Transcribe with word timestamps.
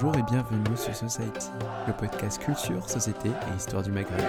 Bonjour 0.00 0.16
et 0.16 0.22
bienvenue 0.22 0.76
sur 0.76 0.94
Society, 0.94 1.48
le 1.88 1.92
podcast 1.92 2.40
culture, 2.40 2.88
société 2.88 3.30
et 3.30 3.56
histoire 3.56 3.82
du 3.82 3.90
Maghreb. 3.90 4.20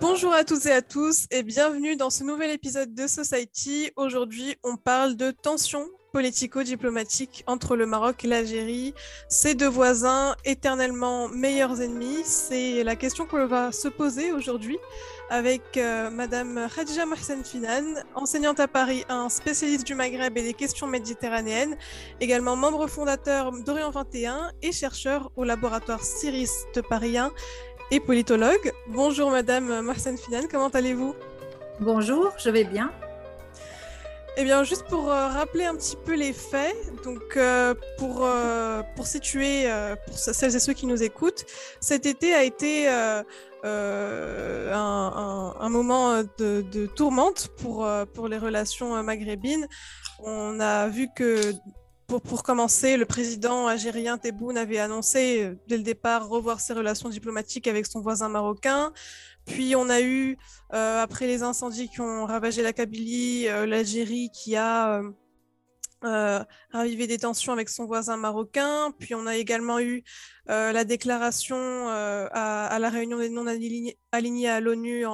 Bonjour 0.00 0.32
à 0.32 0.44
toutes 0.44 0.64
et 0.64 0.72
à 0.72 0.80
tous 0.80 1.26
et 1.30 1.42
bienvenue 1.42 1.96
dans 1.96 2.08
ce 2.08 2.24
nouvel 2.24 2.50
épisode 2.50 2.94
de 2.94 3.06
Society. 3.06 3.90
Aujourd'hui, 3.96 4.56
on 4.62 4.78
parle 4.78 5.16
de 5.16 5.32
tensions 5.32 5.86
politico-diplomatiques 6.14 7.44
entre 7.46 7.76
le 7.76 7.84
Maroc 7.84 8.24
et 8.24 8.28
l'Algérie, 8.28 8.94
ces 9.28 9.54
deux 9.54 9.68
voisins 9.68 10.34
éternellement 10.46 11.28
meilleurs 11.28 11.82
ennemis. 11.82 12.24
C'est 12.24 12.84
la 12.84 12.96
question 12.96 13.26
qu'on 13.26 13.46
va 13.46 13.70
se 13.70 13.88
poser 13.88 14.32
aujourd'hui 14.32 14.78
avec 15.30 15.76
euh, 15.76 16.10
Madame 16.10 16.68
Khadija 16.74 17.06
Mohsen 17.06 17.44
Finan, 17.44 18.02
enseignante 18.14 18.60
à 18.60 18.68
Paris 18.68 19.04
1, 19.08 19.28
spécialiste 19.28 19.86
du 19.86 19.94
Maghreb 19.94 20.36
et 20.38 20.42
des 20.42 20.54
questions 20.54 20.86
méditerranéennes, 20.86 21.76
également 22.20 22.56
membre 22.56 22.86
fondateur 22.86 23.52
d'Orient 23.52 23.90
21 23.90 24.50
et 24.62 24.72
chercheur 24.72 25.30
au 25.36 25.44
laboratoire 25.44 26.02
CIRIS 26.02 26.66
de 26.74 26.80
Paris 26.80 27.18
1 27.18 27.32
et 27.90 28.00
politologue. 28.00 28.72
Bonjour 28.88 29.30
Madame 29.30 29.80
Mohsen 29.80 30.16
Finan, 30.16 30.46
comment 30.50 30.68
allez-vous? 30.68 31.14
Bonjour, 31.80 32.32
je 32.38 32.50
vais 32.50 32.64
bien. 32.64 32.90
Eh 34.38 34.44
bien, 34.44 34.64
juste 34.64 34.84
pour 34.84 35.10
euh, 35.10 35.28
rappeler 35.28 35.64
un 35.64 35.74
petit 35.74 35.96
peu 35.96 36.14
les 36.14 36.34
faits, 36.34 36.76
donc 37.02 37.38
euh, 37.38 37.72
pour, 37.96 38.18
euh, 38.26 38.82
pour 38.94 39.06
situer 39.06 39.66
pour 40.06 40.18
celles 40.18 40.54
et 40.54 40.60
ceux 40.60 40.74
qui 40.74 40.84
nous 40.84 41.02
écoutent, 41.02 41.46
cet 41.80 42.04
été 42.04 42.34
a 42.34 42.44
été 42.44 42.86
un, 42.86 43.24
moment 45.70 46.22
de, 46.38 46.60
de, 46.70 46.86
tourmente 46.86 47.48
pour, 47.56 47.88
pour 48.12 48.28
les 48.28 48.36
relations 48.36 49.02
maghrébines. 49.02 49.66
On 50.18 50.60
a 50.60 50.88
vu 50.88 51.08
que 51.16 51.54
pour, 52.06 52.22
pour, 52.22 52.42
commencer, 52.42 52.96
le 52.96 53.04
président 53.04 53.66
algérien 53.66 54.18
Tebboune 54.18 54.56
avait 54.56 54.78
annoncé 54.78 55.52
dès 55.68 55.76
le 55.76 55.82
départ 55.82 56.28
revoir 56.28 56.60
ses 56.60 56.72
relations 56.72 57.08
diplomatiques 57.08 57.66
avec 57.66 57.86
son 57.86 58.00
voisin 58.00 58.28
marocain. 58.28 58.92
Puis 59.46 59.76
on 59.76 59.88
a 59.88 60.00
eu, 60.00 60.36
euh, 60.74 61.02
après 61.02 61.26
les 61.26 61.42
incendies 61.42 61.88
qui 61.88 62.00
ont 62.00 62.26
ravagé 62.26 62.62
la 62.62 62.72
Kabylie, 62.72 63.48
euh, 63.48 63.64
l'Algérie 63.64 64.30
qui 64.30 64.56
a 64.56 65.02
euh, 66.04 66.44
ravivé 66.72 67.06
des 67.06 67.18
tensions 67.18 67.52
avec 67.52 67.68
son 67.68 67.86
voisin 67.86 68.16
marocain. 68.16 68.92
Puis 68.98 69.14
on 69.14 69.26
a 69.26 69.36
également 69.36 69.78
eu 69.78 70.02
la 70.48 70.84
déclaration 70.84 71.88
à, 71.88 72.66
à, 72.66 72.78
la 72.78 72.90
réunion 72.90 73.18
des 73.18 73.28
non-alignés 73.28 73.98
à 74.48 74.60
l'ONU 74.60 75.04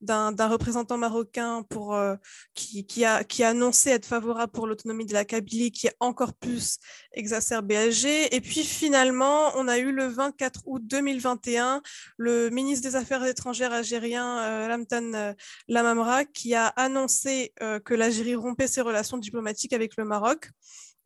d'un 0.00 0.48
représentant 0.48 0.98
marocain 0.98 1.62
pour, 1.68 1.94
euh, 1.94 2.16
qui, 2.54 3.04
a, 3.04 3.24
annoncé 3.40 3.90
être 3.90 4.06
favorable 4.06 4.52
pour 4.52 4.66
l'autonomie 4.66 5.06
de 5.06 5.14
la 5.14 5.24
Kabylie, 5.24 5.72
qui 5.72 5.86
est 5.86 5.96
encore 6.00 6.34
plus 6.34 6.78
exacerbé 7.12 7.76
Alger. 7.76 8.34
Et 8.34 8.40
puis 8.40 8.62
finalement, 8.62 9.50
on 9.56 9.68
a 9.68 9.78
eu 9.78 9.92
le 9.92 10.06
24 10.06 10.62
août 10.66 10.82
2021 10.84 11.82
le 12.18 12.50
ministre 12.50 12.88
des 12.88 12.96
Affaires 12.96 13.24
étrangères 13.24 13.72
algérien, 13.72 14.38
euh, 14.38 14.68
Lamtan 14.68 15.14
euh, 15.14 15.32
Lamamra, 15.68 16.24
qui 16.24 16.54
a 16.54 16.66
annoncé 16.68 17.52
que 17.84 17.94
l'Algérie 17.94 18.34
rompait 18.34 18.66
ses 18.66 18.80
relations 18.80 19.18
diplomatiques 19.18 19.72
avec 19.72 19.96
le 19.96 20.04
Maroc. 20.04 20.50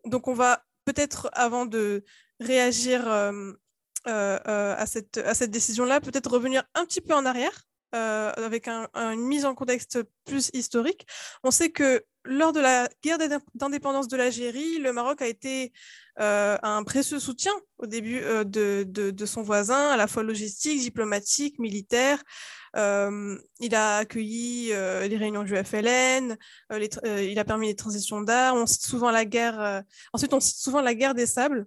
Donc 0.05 0.29
on 0.29 0.35
va 0.35 0.65
peut-être, 0.85 1.31
avant 1.33 1.67
de 1.67 2.05
réagir 2.41 3.07
à 4.07 4.87
cette, 4.87 5.19
à 5.19 5.35
cette 5.35 5.51
décision-là, 5.51 6.01
peut-être 6.01 6.31
revenir 6.31 6.65
un 6.75 6.85
petit 6.85 7.01
peu 7.01 7.15
en 7.15 7.25
arrière 7.27 7.67
euh, 7.93 8.33
avec 8.37 8.69
une 8.69 9.27
mise 9.27 9.45
en 9.45 9.57
contexte 9.57 9.99
plus 10.25 10.51
historique, 10.53 11.09
on 11.43 11.51
sait 11.51 11.71
que 11.71 12.05
lors 12.25 12.53
de 12.53 12.61
la 12.61 12.89
guerre 13.03 13.19
d'indépendance 13.55 14.07
de 14.07 14.17
l'Algérie, 14.17 14.79
le 14.79 14.93
Maroc 14.93 15.23
a 15.23 15.27
été 15.27 15.73
euh, 16.21 16.57
un 16.63 16.85
précieux 16.85 17.19
soutien 17.19 17.51
au 17.79 17.87
début 17.87 18.21
euh, 18.21 18.45
de, 18.45 18.85
de, 18.85 19.27
son 19.27 19.43
voisin, 19.43 19.89
à 19.89 19.97
la 19.97 20.07
fois 20.07 20.23
logistique, 20.23 20.79
diplomatique, 20.79 21.59
militaire. 21.59 22.23
il 22.77 23.75
a 23.75 23.97
accueilli 23.97 24.69
les 24.69 25.17
réunions 25.17 25.43
du 25.43 25.57
FLN, 25.57 26.37
il 26.71 27.39
a 27.41 27.45
permis 27.45 27.67
les 27.67 27.77
transitions 27.77 28.21
d'armes. 28.21 28.59
On 28.59 28.67
cite 28.67 28.87
souvent 28.87 29.11
la 29.11 29.25
guerre. 29.25 29.83
ensuite, 30.13 30.33
on 30.33 30.39
cite 30.39 30.59
souvent 30.59 30.81
la 30.81 30.95
guerre 30.95 31.15
des 31.15 31.27
sables 31.27 31.67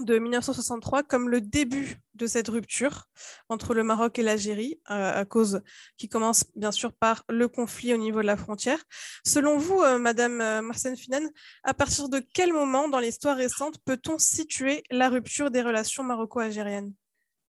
de 0.00 0.18
1963 0.18 1.02
comme 1.02 1.28
le 1.28 1.40
début 1.40 2.00
de 2.14 2.26
cette 2.26 2.48
rupture 2.48 3.04
entre 3.48 3.74
le 3.74 3.82
Maroc 3.82 4.18
et 4.18 4.22
l'Algérie, 4.22 4.80
euh, 4.90 5.20
à 5.20 5.24
cause 5.24 5.62
qui 5.96 6.08
commence 6.08 6.44
bien 6.56 6.72
sûr 6.72 6.92
par 6.92 7.24
le 7.28 7.48
conflit 7.48 7.94
au 7.94 7.96
niveau 7.96 8.20
de 8.20 8.26
la 8.26 8.36
frontière. 8.36 8.82
Selon 9.24 9.58
vous, 9.58 9.80
euh, 9.80 9.98
Madame 9.98 10.40
euh, 10.40 10.62
Marcène 10.62 10.96
Finan, 10.96 11.28
à 11.64 11.74
partir 11.74 12.08
de 12.08 12.22
quel 12.34 12.52
moment 12.52 12.88
dans 12.88 12.98
l'histoire 12.98 13.36
récente 13.36 13.78
peut-on 13.84 14.18
situer 14.18 14.82
la 14.90 15.08
rupture 15.08 15.50
des 15.50 15.62
relations 15.62 16.02
maroco-algériennes? 16.02 16.92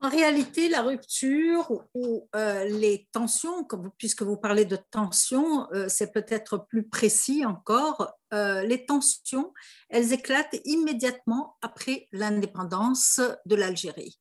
En 0.00 0.10
réalité, 0.10 0.68
la 0.68 0.82
rupture 0.82 1.82
ou 1.94 2.28
les 2.34 3.08
tensions, 3.12 3.66
puisque 3.96 4.20
vous 4.22 4.36
parlez 4.36 4.66
de 4.66 4.76
tensions, 4.90 5.66
c'est 5.88 6.12
peut-être 6.12 6.66
plus 6.68 6.86
précis 6.86 7.46
encore, 7.46 8.12
euh, 8.34 8.62
les 8.62 8.84
tensions, 8.86 9.52
elles 9.88 10.12
éclatent 10.12 10.56
immédiatement 10.64 11.56
après 11.62 12.08
l'indépendance 12.12 13.20
de 13.44 13.54
l'Algérie. 13.54 14.18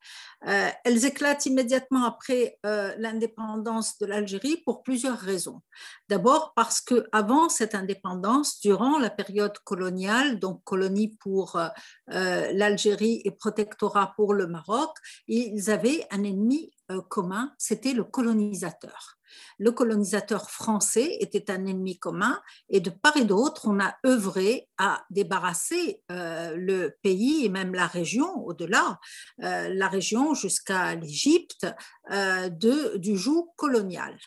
Euh, 0.48 0.70
elles 0.84 1.06
éclatent 1.06 1.46
immédiatement 1.48 2.04
après 2.06 2.60
euh, 2.66 2.94
l'indépendance 2.98 3.98
de 3.98 4.06
l'Algérie 4.06 4.62
pour 4.64 4.84
plusieurs 4.84 5.18
raisons. 5.18 5.62
D'abord 6.08 6.54
parce 6.56 6.82
que 6.82 7.08
avant 7.12 7.50
cette 7.50 7.74
indépendance, 7.74 8.60
durant 8.60 9.00
la 9.00 9.10
période 9.10 9.58
coloniale, 9.60 10.40
donc 10.40 10.64
colonie 10.64 11.18
pour 11.20 11.60
l'Algérie 12.08 13.22
et 13.26 13.32
protectorat 13.32 14.14
pour 14.16 14.34
le 14.34 14.48
Maroc, 14.48 14.92
ils 15.28 15.70
avaient 15.70 16.06
un 16.12 16.24
ennemi 16.24 16.72
commun, 17.10 17.54
c'était 17.58 17.94
le 17.94 18.04
colonisateur. 18.04 19.16
Le 19.58 19.72
colonisateur 19.72 20.50
français 20.50 21.18
était 21.20 21.52
un 21.52 21.66
ennemi 21.66 21.98
commun 21.98 22.40
et 22.70 22.80
de 22.80 22.90
part 22.90 23.18
et 23.18 23.26
d'autre, 23.26 23.68
on 23.68 23.80
a 23.80 23.96
œuvré 24.06 24.68
à 24.78 25.06
débarrasser 25.10 26.02
euh, 26.12 26.56
le 26.56 26.96
pays 27.02 27.46
et 27.46 27.50
même 27.50 27.74
la 27.74 27.88
région, 27.88 28.46
au-delà, 28.46 29.00
euh, 29.44 29.70
la 29.74 29.88
région 29.88 30.34
jusqu'à 30.34 30.96
l'Égypte, 30.96 31.68
euh, 32.12 32.50
du 32.50 33.18
joug 33.18 33.50
colonial. 33.56 34.18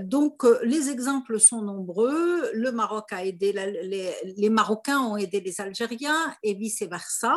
donc, 0.00 0.42
les 0.62 0.88
exemples 0.88 1.38
sont 1.38 1.62
nombreux. 1.62 2.50
Le 2.54 2.72
Maroc 2.72 3.12
a 3.12 3.24
aidé, 3.24 3.52
les, 3.52 4.12
les, 4.36 4.50
Marocains 4.50 5.00
ont 5.00 5.16
aidé 5.16 5.40
les 5.40 5.60
Algériens 5.60 6.34
et 6.42 6.54
vice-versa. 6.54 7.36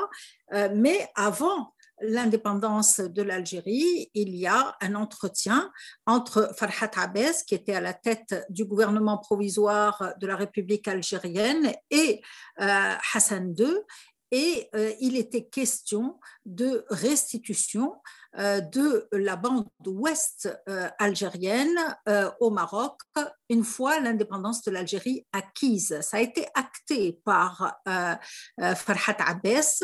mais 0.74 1.08
avant 1.16 1.74
l'indépendance 2.02 3.00
de 3.00 3.22
l'Algérie, 3.22 4.10
il 4.14 4.36
y 4.36 4.48
a 4.48 4.76
un 4.82 4.96
entretien 4.96 5.72
entre 6.06 6.52
Farhat 6.56 6.92
Abbas, 6.96 7.44
qui 7.46 7.56
était 7.56 7.76
à 7.76 7.82
la 7.82 7.94
tête 7.94 8.46
du 8.50 8.66
gouvernement 8.66 9.18
provisoire 9.18 10.14
de 10.20 10.28
la 10.28 10.36
République 10.36 10.88
algérienne, 10.88 11.74
et 11.90 12.22
euh, 12.60 12.94
Hassan 13.14 13.56
II, 13.58 13.74
et 14.30 14.70
euh, 14.76 14.92
il 15.00 15.16
était 15.16 15.46
question 15.46 16.20
de 16.46 16.86
restitution 16.90 17.96
euh, 18.38 18.60
de 18.60 19.08
la 19.14 19.38
bande 19.38 19.66
ouest 19.86 20.50
algérienne 21.00 21.98
au 22.42 22.50
Maroc 22.50 23.00
une 23.50 23.64
fois 23.64 24.00
l'indépendance 24.02 24.64
de 24.64 24.72
l'Algérie 24.72 25.26
acquise. 25.32 26.00
Ça 26.02 26.18
a 26.18 26.20
été 26.20 26.46
acté 26.54 27.22
par 27.24 27.80
Farhat 27.86 29.18
Abbas 29.20 29.80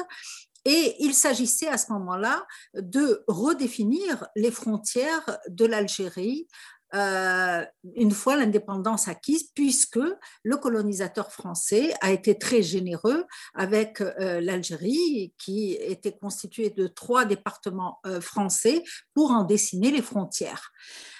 et 0.65 0.95
il 0.99 1.13
s'agissait 1.13 1.67
à 1.67 1.77
ce 1.77 1.91
moment-là 1.93 2.45
de 2.73 3.23
redéfinir 3.27 4.27
les 4.35 4.51
frontières 4.51 5.39
de 5.49 5.65
l'Algérie 5.65 6.47
euh, 6.95 7.65
une 7.95 8.11
fois 8.11 8.35
l'indépendance 8.35 9.07
acquise, 9.07 9.49
puisque 9.55 9.99
le 10.43 10.57
colonisateur 10.57 11.31
français 11.31 11.93
a 12.01 12.11
été 12.11 12.37
très 12.37 12.61
généreux 12.61 13.25
avec 13.55 14.01
euh, 14.01 14.39
l'Algérie, 14.41 15.33
qui 15.39 15.73
était 15.73 16.15
constituée 16.15 16.69
de 16.69 16.85
trois 16.87 17.25
départements 17.25 17.99
euh, 18.05 18.21
français, 18.21 18.83
pour 19.15 19.31
en 19.31 19.43
dessiner 19.43 19.89
les 19.89 20.03
frontières. 20.03 20.71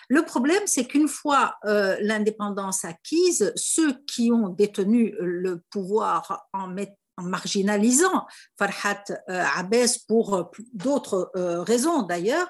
Le 0.10 0.24
problème, 0.24 0.62
c'est 0.66 0.86
qu'une 0.86 1.08
fois 1.08 1.56
l'indépendance 1.64 2.84
acquise, 2.84 3.54
ceux 3.56 3.94
qui 4.06 4.32
ont 4.32 4.50
détenu 4.50 5.16
le 5.20 5.62
pouvoir 5.72 6.46
en, 6.52 6.68
mettant 6.68 6.94
en 7.18 7.24
marginalisant 7.24 8.26
Farhat 8.58 9.04
euh, 9.30 9.44
Abbas 9.56 10.00
pour 10.08 10.36
euh, 10.36 10.44
d'autres 10.74 11.32
euh, 11.36 11.62
raisons 11.62 12.04
d'ailleurs, 12.04 12.50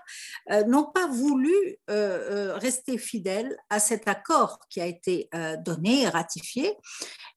n'ont 0.68 0.92
pas 0.92 1.08
voulu 1.08 1.78
rester 1.88 2.98
fidèles 2.98 3.56
à 3.70 3.80
cet 3.80 4.08
accord 4.08 4.60
qui 4.70 4.82
a 4.82 4.86
été 4.86 5.30
donné 5.66 6.04
et 6.04 6.10
ratifié. 6.10 6.76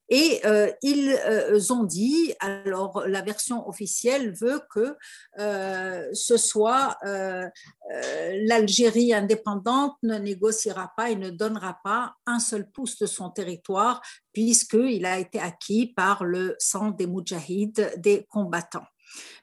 Et 0.09 0.41
euh, 0.45 0.71
ils 0.83 1.19
euh, 1.27 1.61
ont 1.71 1.83
dit, 1.85 2.33
alors 2.39 3.05
la 3.07 3.23
version 3.23 3.69
officielle 3.69 4.33
veut 4.33 4.61
que 4.71 4.97
euh, 5.39 6.09
ce 6.13 6.37
soit 6.37 6.97
l'Algérie 8.47 9.13
indépendante 9.13 9.97
ne 10.03 10.17
négociera 10.19 10.93
pas 10.97 11.11
et 11.11 11.17
ne 11.17 11.31
donnera 11.31 11.79
pas 11.83 12.15
un 12.27 12.39
seul 12.39 12.71
pouce 12.71 12.99
de 12.99 13.07
son 13.07 13.31
territoire 13.31 14.01
puisqu'il 14.33 15.07
a 15.07 15.19
été 15.19 15.39
acquis 15.39 15.93
par 15.95 16.25
le 16.25 16.57
sang 16.59 16.91
des 16.91 17.07
moudjahides, 17.07 17.95
des 17.99 18.27
combattants. 18.29 18.87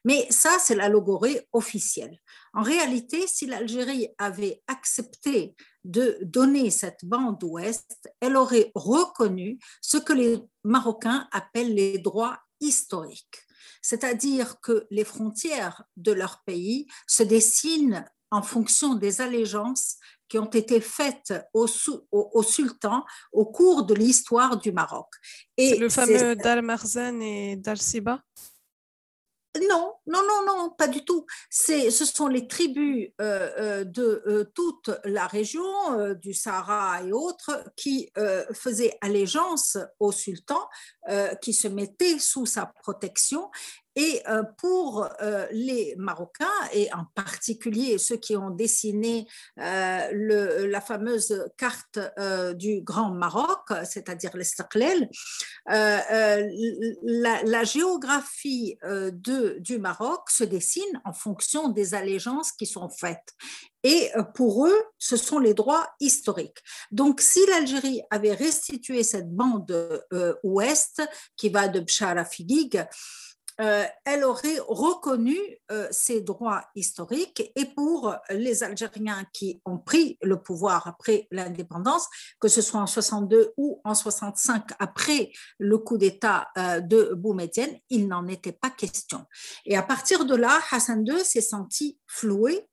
Mais 0.05 0.27
ça, 0.29 0.57
c'est 0.59 0.75
l'allégorie 0.75 1.39
officielle. 1.51 2.17
En 2.53 2.61
réalité, 2.61 3.25
si 3.25 3.47
l'Algérie 3.47 4.09
avait 4.17 4.61
accepté 4.67 5.55
de 5.83 6.17
donner 6.21 6.69
cette 6.69 7.03
bande 7.03 7.43
ouest, 7.43 8.09
elle 8.19 8.37
aurait 8.37 8.71
reconnu 8.75 9.57
ce 9.81 9.97
que 9.97 10.13
les 10.13 10.39
Marocains 10.63 11.27
appellent 11.31 11.73
les 11.73 11.97
droits 11.97 12.39
historiques, 12.59 13.43
c'est-à-dire 13.81 14.59
que 14.61 14.85
les 14.91 15.03
frontières 15.03 15.83
de 15.97 16.11
leur 16.11 16.43
pays 16.45 16.87
se 17.07 17.23
dessinent 17.23 18.05
en 18.29 18.41
fonction 18.41 18.95
des 18.95 19.21
allégeances 19.21 19.97
qui 20.27 20.39
ont 20.39 20.49
été 20.49 20.79
faites 20.81 21.33
au, 21.53 21.67
sultan 21.67 23.05
au 23.31 23.45
cours 23.45 23.85
de 23.85 23.93
l'histoire 23.93 24.57
du 24.57 24.71
Maroc. 24.71 25.07
Et 25.57 25.77
le 25.77 25.89
fameux 25.89 26.35
Dal-Marzan 26.35 27.19
et 27.21 27.55
Dal-Siba 27.57 28.21
non, 29.61 29.93
non, 30.07 30.21
non, 30.27 30.45
non, 30.45 30.69
pas 30.71 30.87
du 30.87 31.05
tout. 31.05 31.25
ce 31.49 31.89
sont 31.91 32.27
les 32.27 32.47
tribus 32.47 33.09
euh, 33.21 33.51
euh, 33.57 33.83
de 33.83 34.23
euh, 34.25 34.51
toute 34.55 34.89
la 35.03 35.27
région 35.27 35.63
du 36.15 36.33
Sahara 36.33 37.03
et 37.03 37.11
autres 37.11 37.63
qui 37.75 38.09
faisaient 38.53 38.97
allégeance 39.01 39.77
au 39.99 40.11
sultan, 40.11 40.59
qui 41.41 41.53
se 41.53 41.67
mettaient 41.67 42.19
sous 42.19 42.45
sa 42.45 42.65
protection 42.65 43.49
et 43.95 44.21
euh, 44.27 44.43
pour 44.57 45.07
euh, 45.21 45.45
les 45.51 45.95
Marocains, 45.97 46.47
et 46.73 46.91
en 46.93 47.05
particulier 47.13 47.97
ceux 47.97 48.17
qui 48.17 48.35
ont 48.35 48.49
dessiné 48.49 49.27
euh, 49.59 50.67
la 50.67 50.81
fameuse 50.81 51.45
carte 51.57 51.99
du 52.55 52.81
Grand 52.81 53.11
Maroc, 53.11 53.69
c'est-à-dire 53.85 54.35
l'Estaklel, 54.35 55.09
la, 55.67 56.13
la, 57.43 57.63
géographie 57.63 58.77
du 59.13 59.79
Maroc 59.79 60.29
se 60.29 60.43
dessine 60.43 61.01
en 61.05 61.13
fonction 61.13 61.69
des 61.69 61.93
allégeances 61.93 62.51
qui 62.51 62.65
sont 62.65 62.89
faites. 62.89 63.33
Et 63.83 64.11
pour 64.33 64.65
eux, 64.65 64.83
ce 64.97 65.17
sont 65.17 65.39
les 65.39 65.53
droits 65.53 65.89
historiques. 65.99 66.59
Donc, 66.91 67.19
si 67.19 67.45
l'Algérie 67.47 68.01
avait 68.09 68.33
restitué 68.33 69.03
cette 69.03 69.29
bande 69.29 70.01
ouest 70.43 71.01
qui 71.35 71.49
va 71.49 71.67
de 71.67 71.81
Bchar 71.81 72.17
à 72.17 72.25
Fidig, 72.25 72.85
euh, 73.61 73.85
elle 74.05 74.23
aurait 74.23 74.57
reconnu 74.67 75.37
euh, 75.71 75.87
ses 75.91 76.21
droits 76.21 76.63
historiques 76.75 77.51
et 77.55 77.65
pour 77.65 78.15
les 78.29 78.63
Algériens 78.63 79.25
qui 79.31 79.61
ont 79.65 79.77
pris 79.77 80.17
le 80.21 80.41
pouvoir 80.41 80.87
après 80.87 81.27
l'indépendance, 81.31 82.07
que 82.39 82.47
ce 82.47 82.61
soit 82.61 82.79
en 82.79 82.87
62 82.87 83.53
ou 83.57 83.81
en 83.83 83.93
65 83.93 84.71
après 84.79 85.31
le 85.59 85.77
coup 85.77 85.97
d'État 85.97 86.47
euh, 86.57 86.79
de 86.79 87.13
Boumedienne, 87.15 87.77
il 87.89 88.07
n'en 88.07 88.27
était 88.27 88.51
pas 88.51 88.69
question. 88.69 89.25
Et 89.65 89.77
à 89.77 89.83
partir 89.83 90.25
de 90.25 90.35
là, 90.35 90.59
Hassan 90.71 91.05
II 91.05 91.23
s'est 91.23 91.41
senti 91.41 91.99
floué 92.07 92.67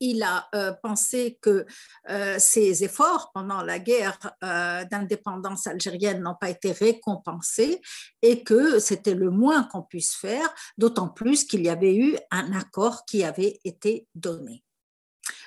il 0.00 0.22
a 0.22 0.48
euh, 0.54 0.72
pensé 0.82 1.38
que 1.40 1.64
euh, 2.10 2.36
ses 2.38 2.84
efforts 2.84 3.30
pendant 3.32 3.62
la 3.62 3.78
guerre 3.78 4.18
euh, 4.42 4.84
d'indépendance 4.84 5.66
algérienne 5.66 6.22
n'ont 6.22 6.36
pas 6.38 6.50
été 6.50 6.72
récompensés 6.72 7.80
et 8.20 8.42
que 8.42 8.78
c'était 8.78 9.14
le 9.14 9.30
moins 9.30 9.64
qu'on 9.64 9.82
puisse 9.82 10.14
faire, 10.14 10.52
d'autant 10.76 11.08
plus 11.08 11.44
qu'il 11.44 11.62
y 11.62 11.68
avait 11.68 11.96
eu 11.96 12.16
un 12.30 12.52
accord 12.52 13.04
qui 13.04 13.24
avait 13.24 13.60
été 13.64 14.06
donné. 14.14 14.64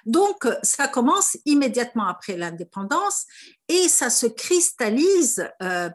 Donc, 0.05 0.47
ça 0.63 0.87
commence 0.87 1.35
immédiatement 1.45 2.07
après 2.07 2.37
l'indépendance 2.37 3.25
et 3.67 3.89
ça 3.89 4.09
se 4.09 4.27
cristallise 4.27 5.49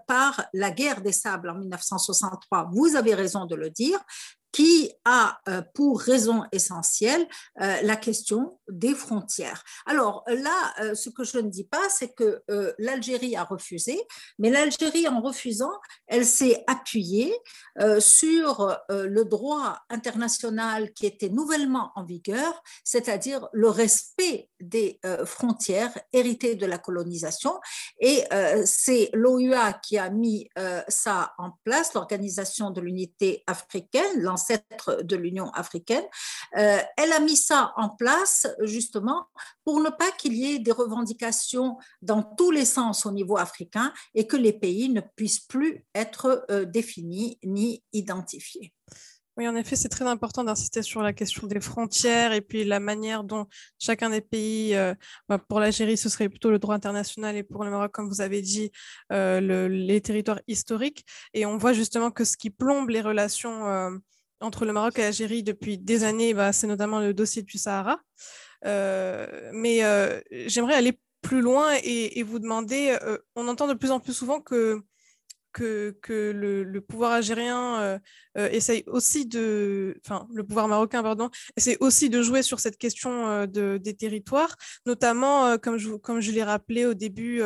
par 0.07 0.45
la 0.53 0.71
guerre 0.71 1.01
des 1.01 1.13
sables 1.13 1.49
en 1.49 1.55
1963. 1.55 2.69
Vous 2.73 2.97
avez 2.97 3.15
raison 3.15 3.47
de 3.47 3.55
le 3.55 3.71
dire 3.71 3.99
qui 4.53 4.93
a 5.05 5.41
euh, 5.49 5.63
pour 5.75 6.01
raison 6.01 6.45
essentielle 6.53 7.27
euh, 7.61 7.81
la 7.83 7.97
question 7.97 8.59
des 8.69 8.95
frontières. 8.95 9.63
Alors 9.87 10.25
là, 10.27 10.75
euh, 10.81 10.95
ce 10.95 11.09
que 11.11 11.25
je 11.25 11.39
ne 11.39 11.49
dis 11.49 11.65
pas, 11.65 11.89
c'est 11.89 12.15
que 12.15 12.43
l'Algérie 12.79 13.37
a 13.37 13.45
refusé, 13.45 14.01
mais 14.39 14.51
l'Algérie, 14.51 15.09
en 15.09 15.21
refusant, 15.21 15.73
elle 16.07 16.27
s'est 16.27 16.63
appuyée 16.67 17.33
sur 17.99 18.77
le 18.89 19.25
droit 19.25 19.79
international 19.89 20.93
qui 20.93 21.07
était 21.07 21.29
nouvellement 21.29 21.93
en 21.95 22.05
vigueur, 22.05 22.63
c'est-à-dire 22.85 23.49
le 23.53 23.69
respect 23.69 24.50
des 24.61 25.01
frontières 25.25 25.97
héritées 26.13 26.55
de 26.55 26.67
la 26.67 26.79
colonisation. 26.79 27.59
Et 28.01 28.25
c'est 28.65 29.11
l'OUA 29.13 29.75
qui 29.75 29.99
a 29.99 30.11
mis 30.11 30.49
ça 30.89 31.33
en 31.39 31.53
place, 31.65 31.95
l'Organisation 31.95 32.71
de 32.71 32.81
l'unité 32.81 33.43
africaine, 33.47 34.27
ancêtre 34.31 35.03
de 35.03 35.17
l'Union 35.17 35.51
africaine, 35.51 36.05
euh, 36.57 36.79
elle 36.97 37.13
a 37.13 37.21
mis 37.21 37.37
ça 37.37 37.73
en 37.77 37.91
place 37.91 38.47
justement 38.63 39.27
pour 39.65 39.81
ne 39.81 39.91
pas 39.91 40.11
qu'il 40.13 40.35
y 40.35 40.55
ait 40.55 40.59
des 40.59 40.73
revendications 40.73 41.77
dans 42.03 42.23
tous 42.23 42.51
les 42.51 42.65
sens 42.65 43.07
au 43.07 43.13
niveau 43.13 43.37
africain 43.37 43.93
et 44.15 44.27
que 44.27 44.37
les 44.37 44.53
pays 44.53 44.89
ne 44.89 45.01
puissent 45.01 45.41
plus 45.41 45.85
être 45.95 46.45
euh, 46.51 46.65
définis 46.65 47.39
ni 47.45 47.85
identifiés. 47.93 48.73
Oui, 49.41 49.49
en 49.49 49.57
effet, 49.57 49.75
c'est 49.75 49.89
très 49.89 50.05
important 50.05 50.45
d'insister 50.45 50.83
sur 50.83 51.01
la 51.01 51.15
question 51.15 51.47
des 51.47 51.61
frontières 51.61 52.35
et 52.35 52.43
puis 52.43 52.63
la 52.63 52.79
manière 52.79 53.25
dont 53.25 53.47
chacun 53.79 54.11
des 54.11 54.21
pays, 54.21 54.75
euh, 54.75 54.95
bah, 55.31 55.39
pour 55.39 55.61
l'Algérie, 55.61 55.97
ce 55.97 56.11
serait 56.11 56.29
plutôt 56.29 56.51
le 56.51 56.59
droit 56.59 56.75
international 56.75 57.37
et 57.37 57.43
pour 57.43 57.65
le 57.65 57.71
Maroc, 57.71 57.91
comme 57.91 58.07
vous 58.07 58.21
avez 58.21 58.43
dit, 58.43 58.71
les 59.11 60.01
territoires 60.03 60.41
historiques. 60.47 61.07
Et 61.33 61.47
on 61.47 61.57
voit 61.57 61.73
justement 61.73 62.11
que 62.11 62.25
ce 62.25 62.37
qui 62.37 62.51
plombe 62.51 62.91
les 62.91 63.01
relations 63.01 63.99
entre 64.41 64.67
le 64.67 64.75
Maroc 64.75 64.99
et 64.99 65.03
l'Algérie 65.03 65.43
depuis 65.43 65.79
des 65.79 66.05
années, 66.05 66.35
bah, 66.35 66.53
c'est 66.53 66.67
notamment 66.67 67.01
le 67.01 67.15
dossier 67.15 67.43
du 67.43 67.57
Sahara. 67.57 67.99
Euh, 68.67 69.51
mais 69.55 69.85
euh, 69.85 70.21
j'aimerais 70.47 70.75
aller 70.75 70.99
plus 71.23 71.41
loin 71.41 71.73
et, 71.83 72.23
vous 72.23 72.39
demander, 72.39 72.99
euh, 73.03 73.19
on 73.37 73.49
entend 73.49 73.69
de 73.69 73.75
plus 73.75 73.91
en 73.91 74.01
plus 74.01 74.13
souvent 74.13 74.41
que 74.41 74.83
que, 75.53 75.97
que 76.03 76.31
le, 76.33 76.81
pouvoir 76.81 77.13
algérien 77.13 77.81
euh, 77.81 77.99
euh, 78.39 78.49
essaye 78.51 78.85
aussi 78.87 79.27
de, 79.27 79.97
enfin 80.05 80.27
le 80.33 80.45
pouvoir 80.45 80.69
marocain 80.69 81.03
pardon, 81.03 81.31
essaye 81.57 81.77
aussi 81.81 82.11
de 82.11 82.23
jouer 82.23 82.43
sur 82.43 82.61
cette 82.61 82.77
question 82.77 83.29
euh, 83.29 83.47
de, 83.47 83.79
des 83.79 83.95
territoires, 83.95 84.57
notamment 84.87 85.59
comme 85.59 85.77
je 85.79 85.91
comme 85.91 86.21
je 86.21 86.31
l'ai 86.33 86.43
rappelé 86.43 86.87
au 86.87 86.95
début 86.95 87.43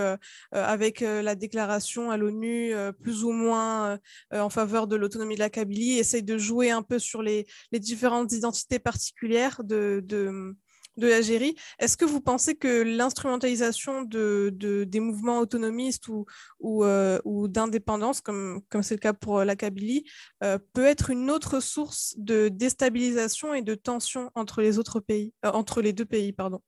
avec 0.52 1.00
la 1.00 1.34
déclaration 1.34 2.10
à 2.10 2.16
l'ONU 2.16 2.74
plus 3.02 3.24
ou 3.24 3.32
moins 3.32 3.98
en 4.32 4.50
faveur 4.50 4.86
de 4.86 4.96
l'autonomie 4.96 5.34
de 5.34 5.40
la 5.40 5.50
Kabylie, 5.50 5.98
essaye 5.98 6.22
de 6.22 6.38
jouer 6.38 6.70
un 6.70 6.82
peu 6.82 6.98
sur 6.98 7.22
les, 7.22 7.46
les 7.72 7.78
différentes 7.78 8.32
identités 8.32 8.78
particulières 8.78 9.62
de, 9.64 10.02
de 10.04 10.54
de 10.96 11.08
l'Algérie. 11.08 11.54
Est-ce 11.78 11.96
que 11.96 12.04
vous 12.04 12.20
pensez 12.20 12.54
que 12.54 12.82
l'instrumentalisation 12.82 14.02
de, 14.02 14.50
des 14.88 15.00
mouvements 15.00 15.38
autonomistes 15.40 16.08
ou, 16.08 16.26
ou, 16.60 16.84
euh, 16.84 17.18
d'indépendance, 17.48 18.20
comme 18.20 18.62
c'est 18.82 18.94
le 18.94 19.00
cas 19.00 19.12
pour 19.12 19.44
la 19.44 19.56
Kabylie, 19.56 20.04
euh, 20.42 20.58
peut 20.72 20.84
être 20.84 21.10
une 21.10 21.30
autre 21.30 21.60
source 21.60 22.14
de 22.16 22.48
déstabilisation 22.48 23.54
et 23.54 23.62
de 23.62 23.74
tension 23.74 24.30
entre 24.34 24.62
les 24.62 24.78
autres 24.78 25.00
pays, 25.00 25.32
euh, 25.44 25.50
entre 25.52 25.82
les 25.82 25.92
deux 25.92 26.04
pays, 26.04 26.32
pardon? 26.32 26.60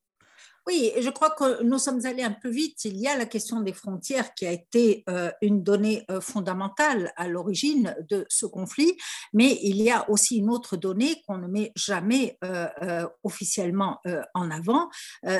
Oui, 0.66 0.92
je 0.98 1.10
crois 1.10 1.30
que 1.30 1.62
nous 1.62 1.78
sommes 1.78 2.04
allés 2.06 2.24
un 2.24 2.32
peu 2.32 2.48
vite. 2.48 2.84
Il 2.84 2.96
y 2.96 3.06
a 3.06 3.16
la 3.16 3.26
question 3.26 3.60
des 3.60 3.72
frontières 3.72 4.34
qui 4.34 4.46
a 4.46 4.50
été 4.50 5.04
euh, 5.08 5.30
une 5.40 5.62
donnée 5.62 6.04
euh, 6.10 6.20
fondamentale 6.20 7.12
à 7.16 7.28
l'origine 7.28 7.94
de 8.10 8.26
ce 8.28 8.46
conflit, 8.46 8.96
mais 9.32 9.58
il 9.62 9.80
y 9.80 9.92
a 9.92 10.10
aussi 10.10 10.38
une 10.38 10.50
autre 10.50 10.76
donnée 10.76 11.22
qu'on 11.26 11.38
ne 11.38 11.46
met 11.46 11.70
jamais 11.76 12.36
euh, 12.42 13.06
officiellement 13.22 14.00
en 14.34 14.50
avant, 14.50 14.88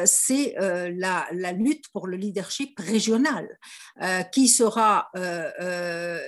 c'est 0.04 0.54
la, 0.58 1.26
la, 1.32 1.52
lutte 1.52 1.88
pour 1.92 2.06
le 2.06 2.16
leadership 2.16 2.78
régional, 2.78 3.58
qui 4.32 4.48
sera 4.48 5.10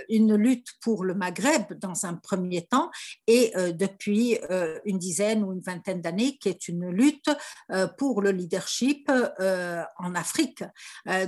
une 0.09 0.35
lutte 0.35 0.69
pour 0.81 1.05
le 1.05 1.15
Maghreb 1.15 1.75
dans 1.75 2.07
un 2.07 2.15
premier 2.15 2.67
temps 2.67 2.91
et 3.27 3.53
depuis 3.73 4.39
une 4.85 4.99
dizaine 4.99 5.45
ou 5.45 5.53
une 5.53 5.61
vingtaine 5.61 6.01
d'années, 6.01 6.39
qui 6.39 6.49
est 6.49 6.69
une 6.69 6.91
lutte 6.91 7.31
pour 7.97 8.23
le 8.23 8.31
leadership 8.31 8.88
leadership 8.89 9.11
en 9.99 10.15
Afrique. 10.15 10.65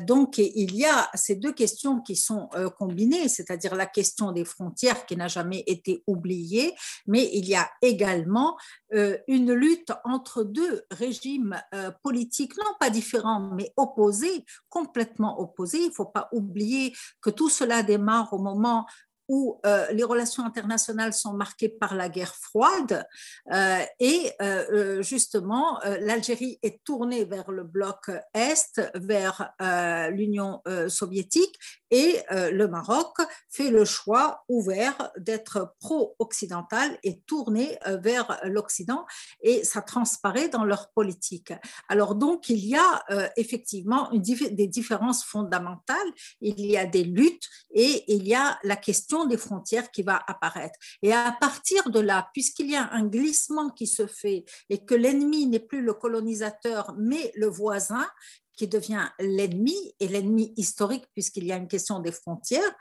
donc, 0.06 0.38
il 0.38 0.74
y 0.74 0.84
a 0.84 1.08
ces 1.14 1.36
deux 1.36 1.52
questions 1.52 2.00
qui 2.00 2.16
sont 2.16 2.48
combinées, 2.78 3.28
c'est-à-dire 3.28 3.74
la 3.74 3.86
question 3.86 4.32
des 4.32 4.44
frontières 4.44 5.06
qui 5.06 5.16
n'a 5.16 5.28
jamais 5.28 5.62
été 5.66 6.02
oubliée, 6.06 6.74
mais 7.06 7.30
il 7.32 7.48
y 7.48 7.54
a 7.54 7.70
également 7.82 8.56
une 9.28 9.52
lutte 9.52 9.92
entre 10.04 10.42
deux 10.42 10.82
régimes 10.90 11.60
politiques, 12.02 12.56
non 12.56 12.72
pas 12.78 12.90
différents, 12.90 13.50
mais 13.54 13.72
opposés, 13.76 14.44
complètement 14.68 15.40
opposés. 15.40 15.82
Il 15.82 15.88
ne 15.88 15.94
faut 15.94 16.06
pas 16.06 16.28
oublier 16.32 16.94
que 17.20 17.30
tout 17.30 17.48
cela 17.48 17.82
démarre 17.82 18.32
au 18.32 18.38
moment 18.38 18.86
où 19.30 19.60
euh, 19.64 19.86
les 19.92 20.02
relations 20.02 20.44
internationales 20.44 21.12
sont 21.12 21.32
marquées 21.32 21.68
par 21.68 21.94
la 21.94 22.08
guerre 22.08 22.34
froide 22.34 23.06
euh, 23.52 23.78
et 24.00 24.32
euh, 24.42 25.02
justement 25.02 25.78
l'Algérie 26.00 26.58
est 26.64 26.82
tournée 26.82 27.24
vers 27.24 27.52
le 27.52 27.62
bloc 27.62 28.10
Est, 28.34 28.82
vers 28.96 29.54
l'Union 30.10 30.62
soviétique 30.88 31.56
et 31.90 32.20
le 32.30 32.66
Maroc 32.66 33.16
fait 33.48 33.70
le 33.70 33.84
choix 33.84 34.44
ouvert 34.48 35.10
d'être 35.16 35.74
pro-occidental 35.80 36.98
et 37.02 37.20
tourné 37.20 37.78
vers 38.02 38.40
l'Occident 38.44 39.06
et 39.42 39.64
ça 39.64 39.82
transparaît 39.82 40.48
dans 40.48 40.64
leur 40.64 40.90
politique. 40.90 41.52
Alors 41.88 42.14
donc 42.14 42.48
il 42.48 42.64
y 42.64 42.76
a 42.76 43.04
effectivement 43.36 44.10
une, 44.12 44.22
des 44.22 44.66
différences 44.66 45.24
fondamentales, 45.24 45.96
il 46.40 46.64
y 46.64 46.76
a 46.76 46.86
des 46.86 47.04
luttes 47.04 47.48
et 47.72 48.04
il 48.12 48.26
y 48.26 48.34
a 48.34 48.58
la 48.62 48.76
question 48.76 49.26
des 49.26 49.36
frontières 49.36 49.90
qui 49.90 50.02
va 50.02 50.22
apparaître. 50.26 50.78
Et 51.02 51.12
à 51.12 51.36
partir 51.40 51.90
de 51.90 52.00
là, 52.00 52.28
puisqu'il 52.32 52.70
y 52.70 52.76
a 52.76 52.90
un 52.92 53.06
glissement 53.06 53.70
qui 53.70 53.86
se 53.86 54.06
fait 54.06 54.44
et 54.68 54.84
que 54.84 54.94
l'ennemi 54.94 55.46
n'est 55.46 55.60
plus 55.60 55.82
le 55.82 55.94
colonisateur, 55.94 56.94
mais 56.98 57.32
le 57.34 57.46
voisin, 57.46 58.06
devient 58.66 59.08
l'ennemi 59.18 59.76
et 60.00 60.08
l'ennemi 60.08 60.52
historique 60.56 61.04
puisqu'il 61.12 61.44
y 61.44 61.52
a 61.52 61.56
une 61.56 61.68
question 61.68 62.00
des 62.00 62.12
frontières, 62.12 62.74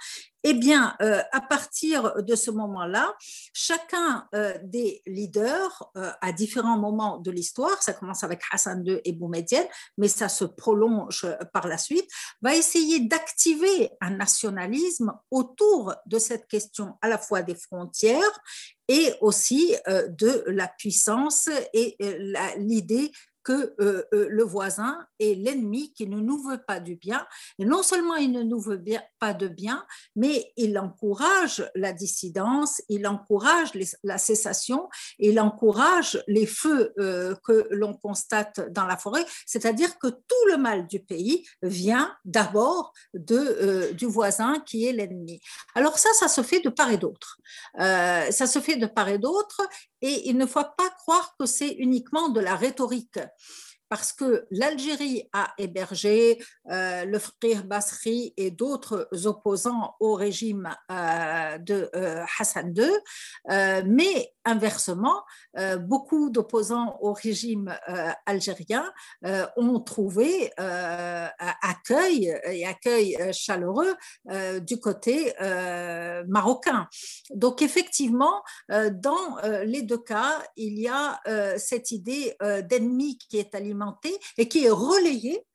eh 0.44 0.54
bien, 0.54 0.96
euh, 1.02 1.22
à 1.34 1.42
partir 1.42 2.24
de 2.24 2.36
ce 2.36 2.50
moment-là, 2.52 3.14
chacun 3.54 4.28
euh, 4.34 4.58
des 4.64 5.02
leaders, 5.06 5.92
euh, 5.98 6.12
à 6.22 6.32
différents 6.32 6.78
moments 6.78 7.18
de 7.18 7.30
l'histoire, 7.30 7.84
ça 7.84 7.92
commence 7.92 8.24
avec 8.24 8.42
Hassan 8.52 8.86
II 8.86 9.02
et 9.04 9.12
Boumedienne, 9.12 9.68
mais 9.98 10.08
ça 10.08 10.30
se 10.30 10.46
prolonge 10.46 11.28
par 11.52 11.68
la 11.68 11.78
suite, 11.78 12.10
va 12.42 12.56
essayer 12.56 13.02
d'activer 13.02 13.90
un 14.00 14.12
nationalisme 14.12 15.14
autour 15.30 15.94
de 16.06 16.20
cette 16.20 16.48
question 16.48 16.96
à 17.02 17.10
la 17.10 17.18
fois 17.18 17.42
des 17.42 17.56
frontières 17.56 18.40
et 18.88 19.14
aussi 19.22 19.76
de 19.88 20.44
la 20.48 20.68
puissance 20.68 21.48
et 21.74 21.96
l'idée 22.58 23.12
que 23.50 23.74
euh, 23.82 24.04
euh, 24.14 24.28
le 24.30 24.44
voisin 24.44 25.08
est 25.20 25.34
l'ennemi 25.34 25.92
qui 25.94 26.06
ne 26.06 26.20
nous 26.20 26.40
veut 26.44 26.62
pas 26.68 26.80
du 26.80 26.96
bien. 26.96 27.26
Non 27.58 27.82
seulement 27.82 28.16
il 28.16 28.32
ne 28.32 28.44
nous 28.44 28.60
veut 28.60 28.80
pas 29.18 29.34
de 29.34 29.48
bien, 29.48 29.84
mais 30.16 30.54
il 30.56 30.78
encourage 30.78 31.68
la 31.74 31.92
dissidence, 31.92 32.80
il 32.90 33.08
encourage 33.08 33.72
la 34.04 34.20
cessation, 34.20 34.88
il 35.18 35.40
encourage 35.40 36.24
les 36.28 36.46
feux 36.46 36.94
euh, 37.00 37.34
que 37.44 37.68
l'on 37.72 37.96
constate 37.96 38.72
dans 38.72 38.86
la 38.86 38.98
forêt. 38.98 39.26
C'est-à-dire 39.48 39.98
que 39.98 40.10
tout 40.10 40.46
le 40.52 40.58
mal 40.58 40.86
du 40.86 41.00
pays 41.00 41.44
vient 41.64 42.16
d'abord 42.26 42.94
du 43.16 44.06
voisin 44.06 44.60
qui 44.60 44.86
est 44.86 44.94
l'ennemi. 44.94 45.42
Alors 45.74 45.98
ça, 45.98 46.10
ça 46.14 46.28
se 46.28 46.44
fait 46.44 46.60
de 46.60 46.70
part 46.70 46.92
et 46.92 46.98
d'autre. 46.98 47.40
ça 47.76 48.46
se 48.46 48.60
fait 48.60 48.76
de 48.76 48.86
part 48.86 49.10
et 49.10 49.18
d'autre 49.18 49.62
et 50.02 50.30
il 50.30 50.38
ne 50.38 50.46
faut 50.46 50.64
pas 50.78 50.90
croire 50.98 51.36
que 51.40 51.46
c'est 51.46 51.72
uniquement 51.72 52.30
de 52.30 52.40
la 52.40 52.56
rhétorique 52.56 53.20
parce 53.90 54.14
que 54.14 54.46
l'Algérie 54.52 55.28
a 55.34 55.52
hébergé 55.58 56.38
euh, 56.70 57.06
le 57.06 57.20
frère 57.20 57.66
Basri 57.66 58.34
et 58.38 58.52
d'autres 58.52 59.10
opposants 59.26 59.96
au 60.00 60.14
régime 60.14 60.70
euh, 60.92 61.58
de 61.58 61.90
euh, 61.96 62.24
Hassan 62.40 62.74
II, 62.78 62.92
mais 63.86 64.32
inversement, 64.50 65.24
beaucoup 65.80 66.30
d'opposants 66.30 66.98
au 67.02 67.14
régime 67.14 67.74
algérien 68.26 68.92
ont 69.56 69.80
trouvé 69.80 70.52
accueil 70.58 72.36
et 72.46 72.66
accueil 72.66 73.18
chaleureux 73.32 73.96
du 74.62 74.80
côté 74.80 75.34
marocain. 76.28 76.88
Donc 77.34 77.62
effectivement, 77.62 78.44
dans 78.70 79.38
les 79.64 79.82
deux 79.82 79.98
cas, 79.98 80.44
il 80.56 80.80
y 80.80 80.88
a 80.88 81.20
cette 81.58 81.92
idée 81.92 82.36
d'ennemi 82.70 83.18
qui 83.18 83.38
est 83.38 83.56
alimentée 83.56 84.18
et 84.38 84.48
qui 84.48 84.66
est 84.66 84.72
relayé 84.72 85.46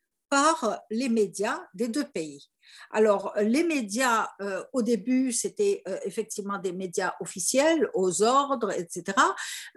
les 0.90 1.08
médias 1.08 1.60
des 1.74 1.88
deux 1.88 2.04
pays. 2.04 2.48
Alors, 2.90 3.32
les 3.40 3.64
médias, 3.64 4.28
euh, 4.40 4.62
au 4.72 4.82
début, 4.82 5.32
c'était 5.32 5.82
euh, 5.88 5.98
effectivement 6.04 6.58
des 6.58 6.72
médias 6.72 7.14
officiels, 7.20 7.88
aux 7.94 8.22
ordres, 8.22 8.72
etc. 8.72 9.04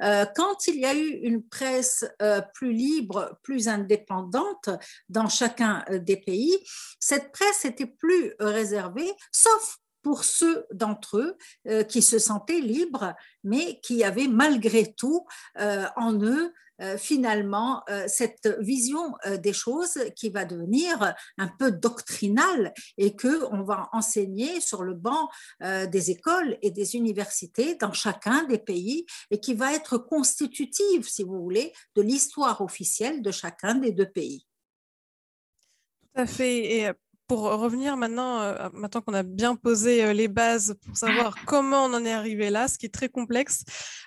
Euh, 0.01 0.25
quand 0.35 0.67
il 0.67 0.79
y 0.79 0.85
a 0.85 0.93
eu 0.93 1.09
une 1.23 1.43
presse 1.43 2.05
plus 2.53 2.73
libre, 2.73 3.37
plus 3.43 3.67
indépendante 3.67 4.69
dans 5.09 5.29
chacun 5.29 5.83
des 5.89 6.17
pays, 6.17 6.57
cette 6.99 7.31
presse 7.31 7.65
était 7.65 7.87
plus 7.87 8.33
réservée, 8.39 9.11
sauf 9.31 9.77
pour 10.07 10.23
ceux 10.23 10.65
d'entre 10.71 11.17
eux 11.17 11.83
qui 11.83 12.01
se 12.01 12.17
sentaient 12.17 12.61
libres, 12.61 13.13
mais 13.43 13.79
qui 13.81 14.05
avaient 14.05 14.29
malgré 14.29 14.93
tout 14.93 15.25
en 15.57 16.13
eux 16.21 16.53
euh, 16.79 16.95
finalement 16.95 17.83
euh, 17.89 18.03
cette 18.07 18.55
vision 18.59 19.15
euh, 19.25 19.37
des 19.37 19.53
choses 19.53 19.97
qui 20.15 20.29
va 20.29 20.45
devenir 20.45 21.15
un 21.39 21.47
peu 21.47 21.71
doctrinale 21.71 22.71
et 22.99 23.15
que 23.15 23.45
on 23.51 23.63
va 23.63 23.89
enseigner 23.93 24.61
sur 24.61 24.83
le 24.83 24.93
banc 24.93 25.27
des 25.61 26.11
écoles 26.11 26.57
et 26.61 26.71
des 26.71 26.95
universités 26.95 27.75
dans 27.75 27.93
chacun 27.93 28.43
des 28.43 28.59
pays 28.59 29.05
et 29.31 29.39
qui 29.39 29.53
va 29.53 29.73
être 29.73 29.97
constitutive, 29.97 31.07
si 31.07 31.23
vous 31.23 31.41
voulez, 31.41 31.73
de 31.95 32.01
l'histoire 32.01 32.61
officielle 32.61 33.21
de 33.21 33.31
chacun 33.31 33.75
des 33.75 33.91
deux 33.91 34.09
pays. 34.09 34.45
Tout 36.01 36.21
à 36.21 36.27
fait. 36.27 36.93
Pour 37.27 37.41
revenir 37.41 37.97
maintenant, 37.97 38.41
euh, 38.41 38.69
maintenant 38.73 39.01
qu'on 39.01 39.13
a 39.13 39.23
bien 39.23 39.55
posé 39.55 40.03
euh, 40.03 40.13
les 40.13 40.27
bases 40.27 40.75
pour 40.85 40.95
savoir 40.95 41.35
comment 41.45 41.85
on 41.85 41.93
en 41.93 42.05
est 42.05 42.11
arrivé 42.11 42.49
là, 42.49 42.67
ce 42.67 42.77
qui 42.77 42.85
est 42.85 42.93
très 42.93 43.09
complexe, 43.09 43.63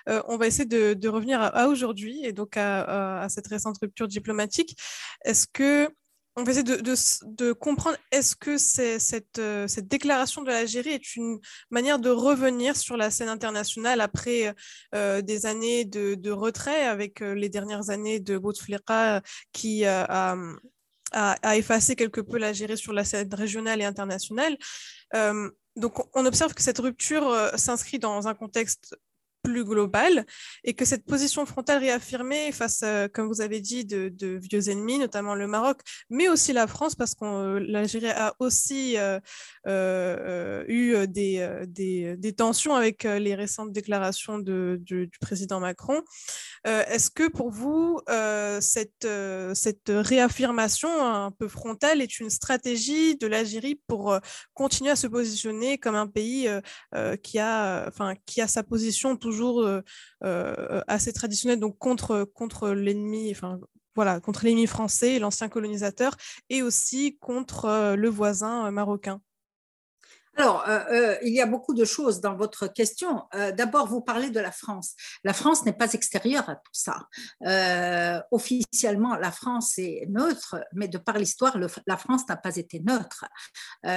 euh, 0.09 0.21
on 0.27 0.37
va 0.37 0.47
essayer 0.47 0.65
de, 0.65 1.07
revenir 1.07 1.41
à, 1.41 1.67
aujourd'hui 1.67 2.25
et 2.25 2.33
donc 2.33 2.57
à, 2.57 3.27
cette 3.29 3.47
récente 3.47 3.77
rupture 3.81 4.07
diplomatique. 4.07 4.77
Est-ce 5.23 5.45
que 5.51 5.89
on 6.37 6.43
va 6.43 6.51
essayer 6.51 6.63
de, 6.63 7.51
comprendre 7.51 7.97
est-ce 8.11 8.37
que 8.37 8.57
cette, 8.57 9.41
cette, 9.67 9.87
déclaration 9.89 10.41
de 10.41 10.47
l'Algérie 10.47 10.91
est 10.91 11.17
une 11.17 11.39
manière 11.69 11.99
de 11.99 12.09
revenir 12.09 12.77
sur 12.77 12.95
la 12.95 13.11
scène 13.11 13.27
internationale 13.27 13.99
après 13.99 14.55
des 14.93 15.45
années 15.45 15.83
de, 15.83 16.31
retrait 16.31 16.85
avec 16.85 17.19
les 17.19 17.49
dernières 17.49 17.89
années 17.89 18.21
de 18.21 18.37
Bouteflika 18.37 19.21
qui 19.51 19.83
a 19.85 20.37
à, 21.11 21.57
effacer 21.57 21.95
quelque 21.95 22.21
peu 22.21 22.37
l'Algérie 22.37 22.77
sur 22.77 22.93
la 22.93 23.03
scène 23.03 23.33
régionale 23.33 23.81
et 23.81 23.85
internationale. 23.85 24.57
Euh, 25.13 25.49
donc 25.75 25.93
on 26.15 26.25
observe 26.25 26.53
que 26.53 26.61
cette 26.61 26.79
rupture 26.79 27.27
euh, 27.27 27.51
s'inscrit 27.55 27.99
dans 27.99 28.27
un 28.27 28.33
contexte 28.33 28.95
plus 29.43 29.63
global 29.63 30.25
et 30.63 30.73
que 30.73 30.85
cette 30.85 31.05
position 31.05 31.45
frontale 31.45 31.79
réaffirmée 31.79 32.51
face, 32.51 32.83
comme 33.13 33.27
vous 33.27 33.41
avez 33.41 33.61
dit, 33.61 33.85
de, 33.85 34.39
vieux 34.41 34.69
ennemis, 34.69 34.99
notamment 34.99 35.35
le 35.35 35.47
Maroc, 35.47 35.79
mais 36.09 36.27
aussi 36.29 36.53
la 36.53 36.67
France, 36.67 36.95
parce 36.95 37.15
que 37.15 37.57
l'Algérie 37.57 38.09
a 38.09 38.35
aussi 38.39 38.97
euh, 38.97 39.19
euh, 39.67 40.63
eu 40.67 41.07
des, 41.07 41.65
des, 42.17 42.33
tensions 42.33 42.73
avec 42.73 43.05
euh, 43.05 43.19
les 43.19 43.35
récentes 43.35 43.71
déclarations 43.71 44.39
du, 44.39 45.09
président 45.19 45.59
Macron. 45.59 46.01
Est-ce 46.65 47.09
que 47.09 47.27
pour 47.27 47.49
vous, 47.49 47.99
cette, 48.59 49.07
cette 49.53 49.89
réaffirmation 49.89 50.89
un 51.03 51.31
peu 51.31 51.47
frontale 51.47 52.01
est 52.01 52.19
une 52.19 52.29
stratégie 52.29 53.15
de 53.17 53.27
l'Algérie 53.27 53.81
pour 53.87 54.17
continuer 54.53 54.91
à 54.91 54.95
se 54.95 55.07
positionner 55.07 55.77
comme 55.77 55.95
un 55.95 56.07
pays 56.07 56.47
qui, 57.23 57.39
a, 57.39 57.87
enfin, 57.87 58.13
qui 58.25 58.41
a 58.41 58.47
sa 58.47 58.63
position 58.63 59.15
toujours 59.15 59.30
toujours 59.31 59.61
euh, 59.61 59.81
euh, 60.23 60.81
assez 60.87 61.13
traditionnel, 61.13 61.59
donc 61.59 61.77
contre, 61.77 62.25
contre 62.33 62.69
l'ennemi, 62.71 63.31
enfin 63.31 63.59
voilà, 63.95 64.19
contre 64.19 64.43
l'ennemi 64.43 64.67
français, 64.67 65.19
l'ancien 65.19 65.47
colonisateur, 65.47 66.17
et 66.49 66.61
aussi 66.61 67.17
contre 67.19 67.65
euh, 67.65 67.95
le 67.95 68.09
voisin 68.09 68.69
marocain. 68.71 69.21
Alors, 70.37 70.63
euh, 70.67 70.79
euh, 70.91 71.17
il 71.23 71.33
y 71.33 71.41
a 71.41 71.45
beaucoup 71.45 71.73
de 71.73 71.83
choses 71.83 72.21
dans 72.21 72.35
votre 72.35 72.67
question. 72.67 73.23
Euh, 73.35 73.51
d'abord, 73.51 73.87
vous 73.87 74.01
parlez 74.01 74.29
de 74.29 74.39
la 74.39 74.51
France. 74.51 74.93
La 75.25 75.33
France 75.33 75.65
n'est 75.65 75.73
pas 75.73 75.91
extérieure 75.91 76.49
à 76.49 76.55
tout 76.55 76.71
ça. 76.71 77.07
officiellement, 78.31 79.15
la 79.15 79.31
France 79.31 79.77
est 79.77 80.05
neutre, 80.09 80.63
mais 80.73 80.87
de 80.87 80.97
par 80.97 81.17
l'histoire, 81.17 81.57
la 81.85 81.97
France 81.97 82.27
n'a 82.29 82.37
pas 82.37 82.55
été 82.55 82.79
neutre. 82.79 83.25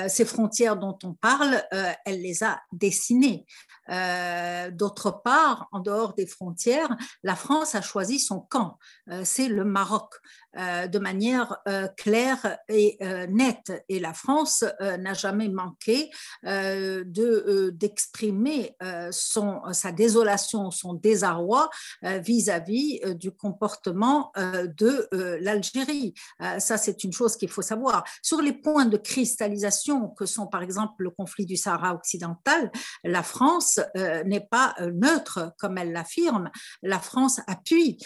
ces 0.09 0.25
frontières 0.25 0.77
dont 0.77 0.99
on 1.05 1.15
parle, 1.15 1.63
elle 2.05 2.21
les 2.21 2.43
a 2.43 2.61
dessinées. 2.73 3.47
D'autre 4.73 5.23
part, 5.23 5.69
en 5.73 5.81
dehors 5.81 6.15
des 6.15 6.27
frontières, 6.27 6.97
la 7.23 7.37
France 7.37 7.75
a 7.75 7.83
choisi 7.83 8.19
son 8.19 8.41
camp. 8.41 8.79
C'est 9.23 9.49
le 9.49 9.65
Maroc. 9.65 10.15
De 10.57 10.99
manière 10.99 11.59
claire 11.97 12.59
et 12.69 12.99
nette. 13.29 13.85
Et 13.89 14.01
la 14.01 14.15
France 14.15 14.65
n'a 14.81 15.15
jamais 15.15 15.49
manqué 15.49 16.11
de, 16.45 17.71
d'exprimer 17.71 18.77
son, 19.11 19.61
sa 19.73 19.93
désolation, 19.93 20.71
son 20.71 20.95
désarroi 20.95 21.71
vis-à-vis 22.03 23.01
du 23.15 23.31
comportement 23.31 24.33
de 24.37 25.09
l'Algérie. 25.41 26.15
ça, 26.59 26.77
c'est 26.77 27.05
une 27.05 27.13
chose 27.13 27.37
qu'il 27.37 27.51
faut 27.51 27.63
savoir. 27.63 28.05
Sur 28.23 28.41
les 28.41 28.53
points 28.53 28.87
de 28.87 28.97
cristallisation 28.97 30.09
que 30.09 30.27
sont 30.27 30.47
par 30.47 30.63
exemple 30.63 31.03
le 31.05 31.11
conflit 31.11 31.47
du 31.47 31.57
Sahara 31.57 31.95
occidental, 31.95 32.71
la 33.05 33.23
France 33.23 33.81
n'est 33.95 34.47
pas 34.51 34.75
neutre 34.93 35.53
comme 35.59 35.79
elle 35.79 35.93
l'affirme. 35.93 36.51
La 36.83 36.99
France 36.99 37.41
appuie 37.47 37.99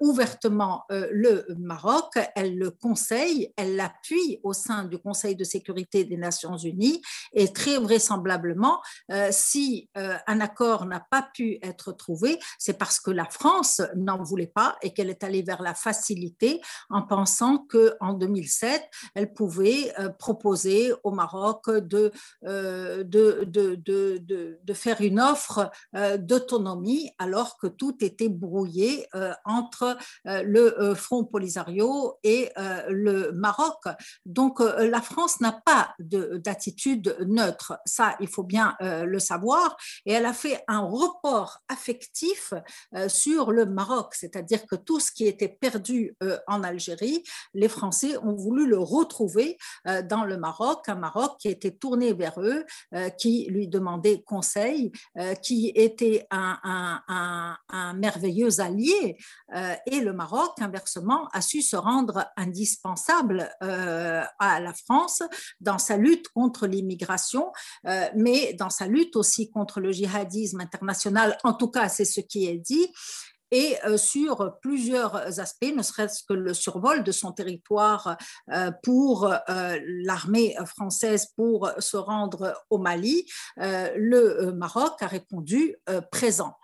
ouvertement 0.00 0.84
le 0.90 1.46
Maroc 1.58 2.18
elle 2.34 2.56
le 2.56 2.70
conseille, 2.70 3.52
elle 3.56 3.76
l'appuie 3.76 4.40
au 4.42 4.52
sein 4.52 4.84
du 4.84 4.98
Conseil 4.98 5.36
de 5.36 5.44
sécurité 5.44 6.04
des 6.04 6.16
Nations 6.16 6.56
Unies 6.56 7.00
et 7.32 7.52
très 7.58 7.76
vraisemblablement, 7.78 8.80
euh, 9.10 9.30
si 9.32 9.90
euh, 9.96 10.14
un 10.28 10.40
accord 10.40 10.86
n'a 10.86 11.04
pas 11.10 11.28
pu 11.34 11.58
être 11.62 11.90
trouvé, 11.90 12.38
c'est 12.56 12.78
parce 12.78 13.00
que 13.00 13.10
la 13.10 13.24
France 13.24 13.82
n'en 13.96 14.22
voulait 14.22 14.52
pas 14.54 14.76
et 14.80 14.94
qu'elle 14.94 15.10
est 15.10 15.24
allée 15.24 15.42
vers 15.42 15.60
la 15.60 15.74
facilité 15.74 16.60
en 16.88 17.02
pensant 17.02 17.58
que 17.58 17.96
en 18.00 18.12
2007, 18.12 18.88
elle 19.16 19.32
pouvait 19.34 19.92
euh, 19.98 20.08
proposer 20.08 20.92
au 21.02 21.10
Maroc 21.10 21.68
de, 21.68 22.12
de, 22.42 23.02
de, 23.02 23.74
de, 23.74 24.74
faire 24.74 25.00
une 25.00 25.20
offre 25.20 25.70
d'autonomie 26.18 27.10
alors 27.18 27.58
que 27.58 27.66
tout 27.66 27.96
était 28.00 28.28
brouillé 28.28 29.06
entre 29.44 29.96
le 30.24 30.94
Front 30.94 31.24
Polisario 31.24 32.18
et 32.22 32.52
le 32.88 33.32
Maroc. 33.32 33.82
Donc 34.26 34.60
la 34.60 35.00
France 35.00 35.40
n'a 35.40 35.52
pas 35.52 35.94
d'attitude 35.98 37.16
neutre, 37.26 37.47
ça 37.84 38.16
il 38.20 38.28
faut 38.28 38.42
bien 38.42 38.76
euh, 38.80 39.04
le 39.04 39.18
savoir, 39.18 39.76
et 40.06 40.12
elle 40.12 40.26
a 40.26 40.32
fait 40.32 40.62
un 40.68 40.80
report 40.80 41.60
affectif 41.68 42.52
sur 43.08 43.52
le 43.52 43.66
Maroc, 43.66 44.14
c'est-à-dire 44.14 44.66
que 44.66 44.76
tout 44.76 45.00
ce 45.00 45.12
qui 45.12 45.26
était 45.26 45.48
perdu 45.48 46.16
en 46.46 46.62
Algérie, 46.62 47.22
les 47.54 47.68
Français 47.68 48.16
ont 48.18 48.34
voulu 48.34 48.66
le 48.66 48.78
retrouver 48.78 49.58
dans 50.04 50.24
le 50.24 50.36
Maroc, 50.36 50.88
un 50.88 50.94
Maroc 50.94 51.36
qui 51.38 51.48
était 51.48 51.72
tourné 51.72 52.12
vers 52.12 52.40
eux, 52.40 52.64
qui 53.18 53.46
lui 53.50 53.68
demandait 53.68 54.22
conseil, 54.22 54.92
qui 55.42 55.72
était 55.74 56.26
un, 56.30 56.98
merveilleux 57.94 58.60
allié, 58.60 59.16
et 59.86 60.00
le 60.00 60.12
Maroc, 60.12 60.52
inversement, 60.60 61.28
a 61.32 61.40
su 61.40 61.62
se 61.62 61.76
rendre 61.76 62.26
indispensable 62.36 63.50
euh, 63.62 64.22
à 64.38 64.60
la 64.60 64.72
France 64.72 65.22
dans 65.60 65.78
sa 65.78 65.96
lutte 65.96 66.28
contre 66.28 66.66
l'immigration, 66.66 67.37
euh, 67.86 68.08
mais 68.14 68.54
dans 68.54 68.70
sa 68.70 68.86
lutte 68.86 69.16
aussi 69.16 69.50
contre 69.50 69.80
le 69.80 69.92
djihadisme 69.92 70.60
international. 70.60 71.36
En 71.44 71.54
tout 71.54 71.68
cas, 71.68 71.88
c'est 71.88 72.04
ce 72.04 72.20
qui 72.20 72.46
est 72.46 72.58
dit 72.58 72.88
et 73.50 73.76
euh, 73.84 73.96
sur 73.96 74.58
plusieurs 74.60 75.40
aspects, 75.40 75.72
ne 75.74 75.82
serait-ce 75.82 76.22
que 76.24 76.34
le 76.34 76.54
survol 76.54 77.02
de 77.04 77.12
son 77.12 77.32
territoire 77.32 78.16
euh, 78.52 78.70
pour 78.82 79.26
euh, 79.26 79.78
l'armée 79.86 80.56
française 80.66 81.28
pour 81.36 81.70
se 81.78 81.96
rendre 81.96 82.54
au 82.70 82.78
Mali, 82.78 83.26
le 83.56 84.50
Maroc 84.52 84.94
a 85.00 85.06
répondu 85.06 85.76
présent. 86.10 86.54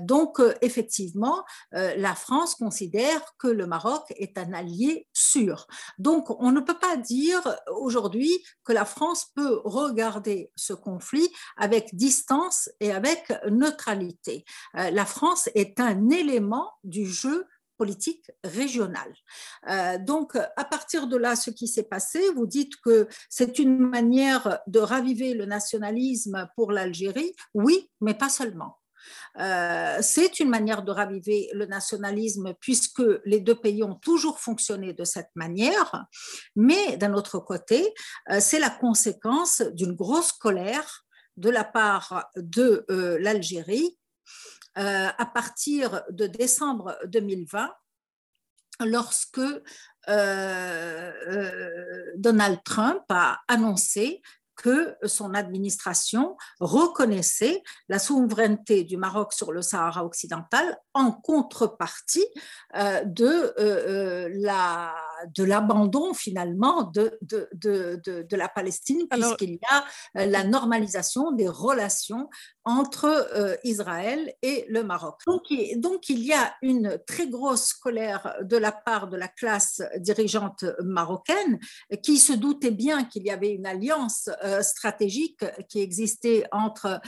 Donc, 0.00 0.40
effectivement, 0.60 1.44
la 1.72 2.14
France 2.14 2.54
considère 2.54 3.20
que 3.38 3.48
le 3.48 3.66
Maroc 3.66 4.02
est 4.16 4.38
un 4.38 4.52
allié 4.52 5.06
sûr. 5.12 5.66
Donc, 5.98 6.30
on 6.40 6.52
ne 6.52 6.60
peut 6.60 6.78
pas 6.78 6.96
dire 6.96 7.42
aujourd'hui 7.70 8.44
que 8.64 8.72
la 8.72 8.84
France 8.84 9.26
peut 9.34 9.60
regarder 9.64 10.50
ce 10.56 10.72
conflit 10.72 11.28
avec 11.56 11.94
distance 11.94 12.70
et 12.80 12.92
avec 12.92 13.32
neutralité. 13.48 14.44
La 14.74 15.06
France 15.06 15.48
est 15.54 15.80
un 15.80 16.05
élément 16.12 16.70
du 16.84 17.06
jeu 17.06 17.46
politique 17.76 18.30
régional. 18.42 19.12
Euh, 19.68 19.98
donc, 19.98 20.34
à 20.34 20.64
partir 20.64 21.06
de 21.06 21.16
là, 21.16 21.36
ce 21.36 21.50
qui 21.50 21.68
s'est 21.68 21.82
passé, 21.82 22.20
vous 22.34 22.46
dites 22.46 22.76
que 22.76 23.06
c'est 23.28 23.58
une 23.58 23.78
manière 23.78 24.60
de 24.66 24.78
raviver 24.78 25.34
le 25.34 25.44
nationalisme 25.44 26.48
pour 26.56 26.72
l'Algérie. 26.72 27.34
Oui, 27.54 27.90
mais 28.00 28.14
pas 28.14 28.30
seulement. 28.30 28.78
Euh, 29.38 29.98
c'est 30.00 30.40
une 30.40 30.48
manière 30.48 30.82
de 30.82 30.90
raviver 30.90 31.48
le 31.52 31.66
nationalisme 31.66 32.54
puisque 32.60 33.02
les 33.24 33.40
deux 33.40 33.54
pays 33.54 33.84
ont 33.84 33.94
toujours 33.94 34.40
fonctionné 34.40 34.94
de 34.94 35.04
cette 35.04 35.30
manière, 35.34 36.06
mais 36.56 36.96
d'un 36.96 37.14
autre 37.14 37.38
côté, 37.38 37.94
euh, 38.30 38.38
c'est 38.40 38.58
la 38.58 38.70
conséquence 38.70 39.62
d'une 39.74 39.92
grosse 39.92 40.32
colère 40.32 41.04
de 41.36 41.50
la 41.50 41.64
part 41.64 42.30
de 42.36 42.84
l'Algérie 43.20 43.98
euh, 43.98 44.06
à 44.76 45.26
partir 45.26 46.02
de 46.10 46.26
décembre 46.26 46.96
2020, 47.06 47.70
lorsque 48.84 49.38
euh, 49.38 49.62
euh, 50.08 52.12
Donald 52.16 52.60
Trump 52.64 53.02
a 53.08 53.40
annoncé 53.48 54.22
que 54.54 54.96
son 55.04 55.34
administration 55.34 56.34
reconnaissait 56.60 57.62
la 57.90 57.98
souveraineté 57.98 58.84
du 58.84 58.96
Maroc 58.96 59.34
sur 59.34 59.52
le 59.52 59.60
Sahara 59.60 60.02
occidental 60.02 60.78
en 60.94 61.12
contrepartie 61.12 62.24
de 62.74 63.52
la 64.42 64.96
de 65.34 65.44
l'abandon 65.44 66.14
finalement 66.14 66.84
de, 66.84 67.18
de, 67.22 67.48
de, 67.54 68.00
de, 68.04 68.36
la 68.36 68.48
Palestine, 68.48 69.06
puisqu'il 69.08 69.54
y 69.54 69.60
a 69.70 69.84
euh, 70.18 70.26
la 70.26 70.44
normalisation 70.44 71.32
des 71.32 71.48
relations 71.48 72.28
entre 72.64 73.04
euh, 73.04 73.56
Israël 73.64 74.32
et 74.42 74.66
le 74.68 74.82
Maroc. 74.82 75.20
Donc, 75.26 75.44
donc, 75.76 76.08
il 76.08 76.20
y 76.20 76.32
a 76.32 76.54
une 76.62 76.98
très 77.06 77.28
grosse 77.28 77.72
colère 77.72 78.36
de 78.42 78.56
la 78.56 78.72
part 78.72 79.08
de 79.08 79.16
la 79.16 79.28
classe 79.28 79.82
dirigeante 79.98 80.64
marocaine 80.82 81.58
qui 82.02 82.18
se 82.18 82.32
doutait 82.32 82.72
bien 82.72 83.04
qu'il 83.04 83.22
y 83.24 83.30
avait 83.30 83.52
une 83.52 83.66
alliance 83.66 84.28
euh, 84.44 84.62
stratégique 84.62 85.44
qui 85.68 85.80
existait 85.80 86.44
entre 86.52 87.00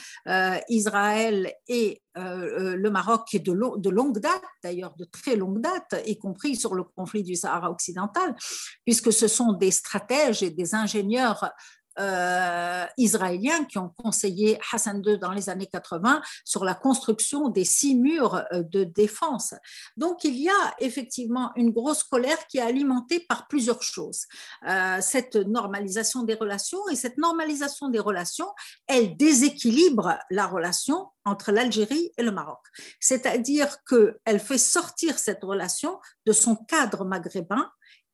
Israël 0.68 1.52
et 1.66 2.02
le 2.14 2.88
Maroc 2.88 3.26
qui 3.28 3.36
est 3.36 3.40
de, 3.40 3.52
de 3.78 3.90
longue 3.90 4.18
date, 4.18 4.42
d'ailleurs 4.62 4.94
de 4.96 5.04
très 5.04 5.36
longue 5.36 5.60
date, 5.60 6.02
y 6.06 6.18
compris 6.18 6.56
sur 6.56 6.74
le 6.74 6.82
conflit 6.82 7.22
du 7.22 7.36
Sahara 7.36 7.70
occidental, 7.70 7.97
puisque 8.84 9.12
ce 9.12 9.28
sont 9.28 9.52
des 9.52 9.70
stratèges 9.70 10.42
et 10.42 10.50
des 10.50 10.74
ingénieurs 10.74 11.50
euh, 12.00 12.86
israéliens 12.96 13.64
qui 13.64 13.76
ont 13.78 13.88
conseillé 13.88 14.56
Hassan 14.72 15.02
II 15.04 15.18
dans 15.18 15.32
les 15.32 15.50
années 15.50 15.66
80 15.66 16.22
sur 16.44 16.64
la 16.64 16.74
construction 16.74 17.48
des 17.48 17.64
six 17.64 17.96
murs 17.96 18.44
euh, 18.52 18.62
de 18.62 18.84
défense. 18.84 19.52
Donc 19.96 20.22
il 20.22 20.36
y 20.36 20.48
a 20.48 20.74
effectivement 20.78 21.50
une 21.56 21.72
grosse 21.72 22.04
colère 22.04 22.46
qui 22.46 22.58
est 22.58 22.62
alimentée 22.62 23.26
par 23.28 23.48
plusieurs 23.48 23.82
choses. 23.82 24.26
Euh, 24.68 24.98
cette 25.00 25.34
normalisation 25.34 26.22
des 26.22 26.34
relations 26.34 26.88
et 26.88 26.94
cette 26.94 27.18
normalisation 27.18 27.88
des 27.88 27.98
relations, 27.98 28.48
elle 28.86 29.16
déséquilibre 29.16 30.18
la 30.30 30.46
relation 30.46 31.08
entre 31.24 31.50
l'Algérie 31.50 32.12
et 32.16 32.22
le 32.22 32.30
Maroc. 32.30 32.60
C'est-à-dire 33.00 33.76
qu'elle 33.84 34.38
fait 34.38 34.58
sortir 34.58 35.18
cette 35.18 35.42
relation 35.42 35.98
de 36.26 36.32
son 36.32 36.54
cadre 36.54 37.04
maghrébin 37.04 37.68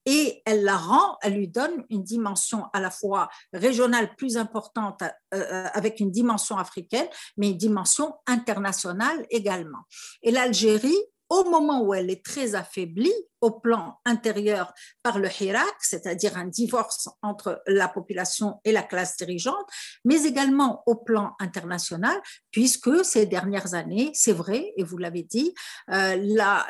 et 0.06 0.42
elle 0.44 0.64
la 0.64 0.76
rend, 0.76 1.16
elle 1.22 1.34
lui 1.34 1.48
donne 1.48 1.84
une 1.90 2.02
dimension 2.02 2.66
à 2.72 2.80
la 2.80 2.90
fois 2.90 3.28
régionale 3.52 4.14
plus 4.16 4.36
importante 4.36 5.02
euh, 5.02 5.08
euh, 5.34 5.66
avec 5.72 6.00
une 6.00 6.10
dimension 6.10 6.58
africaine, 6.58 7.06
mais 7.36 7.50
une 7.50 7.56
dimension 7.56 8.14
internationale 8.26 9.26
également. 9.30 9.80
Et 10.22 10.30
l'Algérie, 10.30 10.98
au 11.28 11.44
moment 11.44 11.82
où 11.82 11.94
elle 11.94 12.10
est 12.10 12.24
très 12.24 12.54
affaiblie, 12.54 13.12
au 13.44 13.50
plan 13.50 14.00
intérieur 14.06 14.72
par 15.02 15.18
le 15.18 15.28
Hirak, 15.28 15.74
c'est-à-dire 15.80 16.38
un 16.38 16.46
divorce 16.46 17.10
entre 17.20 17.62
la 17.66 17.88
population 17.88 18.58
et 18.64 18.72
la 18.72 18.82
classe 18.82 19.18
dirigeante, 19.18 19.66
mais 20.02 20.24
également 20.24 20.82
au 20.86 20.96
plan 20.96 21.34
international, 21.38 22.16
puisque 22.50 23.04
ces 23.04 23.26
dernières 23.26 23.74
années, 23.74 24.10
c'est 24.14 24.32
vrai, 24.32 24.72
et 24.78 24.82
vous 24.82 24.96
l'avez 24.96 25.24
dit, 25.24 25.52
euh, 25.90 26.16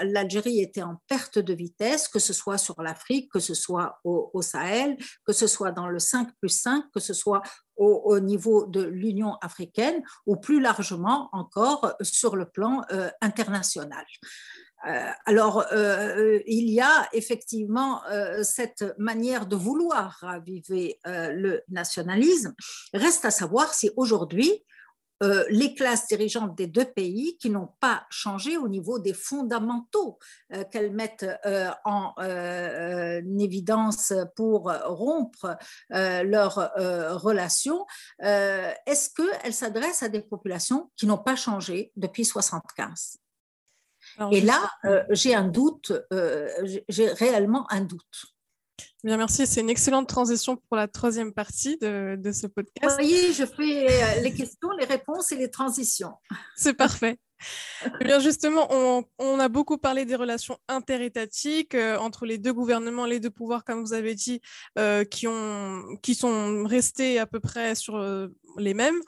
l'Algérie 0.02 0.60
était 0.60 0.82
en 0.82 0.96
perte 1.06 1.38
de 1.38 1.54
vitesse, 1.54 2.08
que 2.08 2.18
ce 2.18 2.32
soit 2.32 2.58
sur 2.58 2.82
l'Afrique, 2.82 3.30
que 3.32 3.38
ce 3.38 3.54
soit 3.54 4.00
au, 4.02 4.42
Sahel, 4.42 4.96
que 5.24 5.32
ce 5.32 5.46
soit 5.46 5.70
dans 5.70 5.86
le 5.86 6.00
5 6.00 6.28
plus 6.40 6.48
5, 6.48 6.86
que 6.92 7.00
ce 7.00 7.14
soit 7.14 7.42
au, 7.76 8.18
niveau 8.20 8.66
de 8.66 8.82
l'Union 8.82 9.34
africaine 9.40 10.02
ou 10.26 10.36
plus 10.36 10.60
largement 10.60 11.28
encore 11.32 11.94
sur 12.00 12.36
le 12.36 12.46
plan 12.46 12.82
international. 13.20 14.04
alors, 15.26 15.64
il 16.46 16.68
y 16.70 16.80
a 16.80 17.08
effectivement 17.12 18.02
cette 18.42 18.84
manière 18.98 19.46
de 19.46 19.56
vouloir 19.56 20.18
raviver 20.20 20.98
le 21.04 21.62
nationalisme. 21.68 22.54
Reste 22.92 23.24
à 23.24 23.30
savoir 23.30 23.74
si 23.74 23.90
aujourd'hui, 23.96 24.64
euh, 25.22 25.44
les 25.48 25.74
classes 25.74 26.08
dirigeantes 26.08 26.56
des 26.56 26.66
deux 26.66 26.84
pays 26.84 27.36
qui 27.38 27.50
n'ont 27.50 27.70
pas 27.80 28.06
changé 28.10 28.56
au 28.56 28.68
niveau 28.68 28.98
des 28.98 29.14
fondamentaux 29.14 30.18
euh, 30.52 30.64
qu'elles 30.64 30.92
mettent 30.92 31.26
euh, 31.46 31.70
en 31.84 32.14
évidence 33.38 34.12
pour 34.36 34.72
rompre 34.84 35.56
leurs 35.90 36.72
relations. 37.22 37.86
Est-ce 38.20 39.10
qu'elles 39.10 39.54
s'adressent 39.54 40.02
à 40.02 40.08
des 40.08 40.20
populations 40.20 40.90
qui 40.96 41.06
n'ont 41.06 41.18
pas 41.18 41.36
changé 41.36 41.92
depuis 41.96 42.22
1975 42.22 43.18
Et 44.32 44.40
là, 44.40 44.70
j'ai 45.10 45.34
un 45.34 45.48
doute, 45.48 45.92
j'ai 46.88 47.08
réellement 47.08 47.70
un 47.70 47.82
doute. 47.82 48.33
Bien, 49.04 49.18
merci. 49.18 49.46
C'est 49.46 49.60
une 49.60 49.68
excellente 49.68 50.08
transition 50.08 50.56
pour 50.56 50.76
la 50.76 50.88
troisième 50.88 51.32
partie 51.32 51.76
de, 51.76 52.18
ce 52.32 52.46
podcast. 52.46 52.98
Vous 52.98 53.06
voyez, 53.06 53.32
je 53.34 53.44
fais 53.44 54.18
euh, 54.18 54.20
les 54.22 54.32
questions, 54.32 54.70
les 54.78 54.86
réponses 54.86 55.30
et 55.32 55.36
les 55.36 55.50
transitions. 55.50 56.14
C'est 56.56 56.74
parfait. 56.74 57.18
Eh 58.00 58.04
bien, 58.04 58.20
justement, 58.20 58.66
on, 59.18 59.38
a 59.38 59.48
beaucoup 59.48 59.76
parlé 59.76 60.06
des 60.06 60.14
relations 60.14 60.56
interétatiques 60.66 61.74
euh, 61.74 61.98
entre 61.98 62.24
les 62.24 62.38
deux 62.38 62.54
gouvernements, 62.54 63.04
les 63.04 63.20
deux 63.20 63.28
pouvoirs, 63.28 63.64
comme 63.64 63.84
vous 63.84 63.92
avez 63.92 64.14
dit, 64.14 64.40
euh, 64.78 65.04
qui, 65.04 65.26
ont, 65.28 65.82
qui 66.00 66.14
sont 66.14 66.64
restés 66.64 67.18
à 67.18 67.26
peu 67.26 67.40
près 67.40 67.74
sur 67.74 68.02
les 68.56 68.72
mêmes 68.72 68.98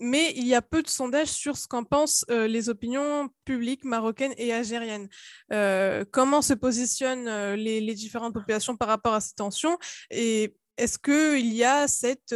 mais 0.00 0.32
il 0.36 0.46
y 0.46 0.54
a 0.54 0.62
peu 0.62 0.82
de 0.82 0.88
sondages 0.88 1.28
sur 1.28 1.56
ce 1.56 1.66
qu'en 1.66 1.84
pensent 1.84 2.24
euh, 2.30 2.46
les 2.46 2.68
opinions 2.68 3.28
publiques 3.44 3.84
marocaines 3.84 4.34
et 4.36 4.52
algériennes. 4.52 5.08
Euh, 5.52 6.04
comment 6.10 6.42
se 6.42 6.54
positionnent 6.54 7.28
euh, 7.28 7.56
les, 7.56 7.94
différentes 7.94 8.34
populations 8.34 8.76
par 8.76 8.88
rapport 8.88 9.14
à 9.14 9.20
ces 9.20 9.34
tensions? 9.34 9.78
Et 10.10 10.54
est-ce 10.76 10.98
qu'il 10.98 11.52
y 11.52 11.64
a 11.64 11.88
cette 11.88 12.34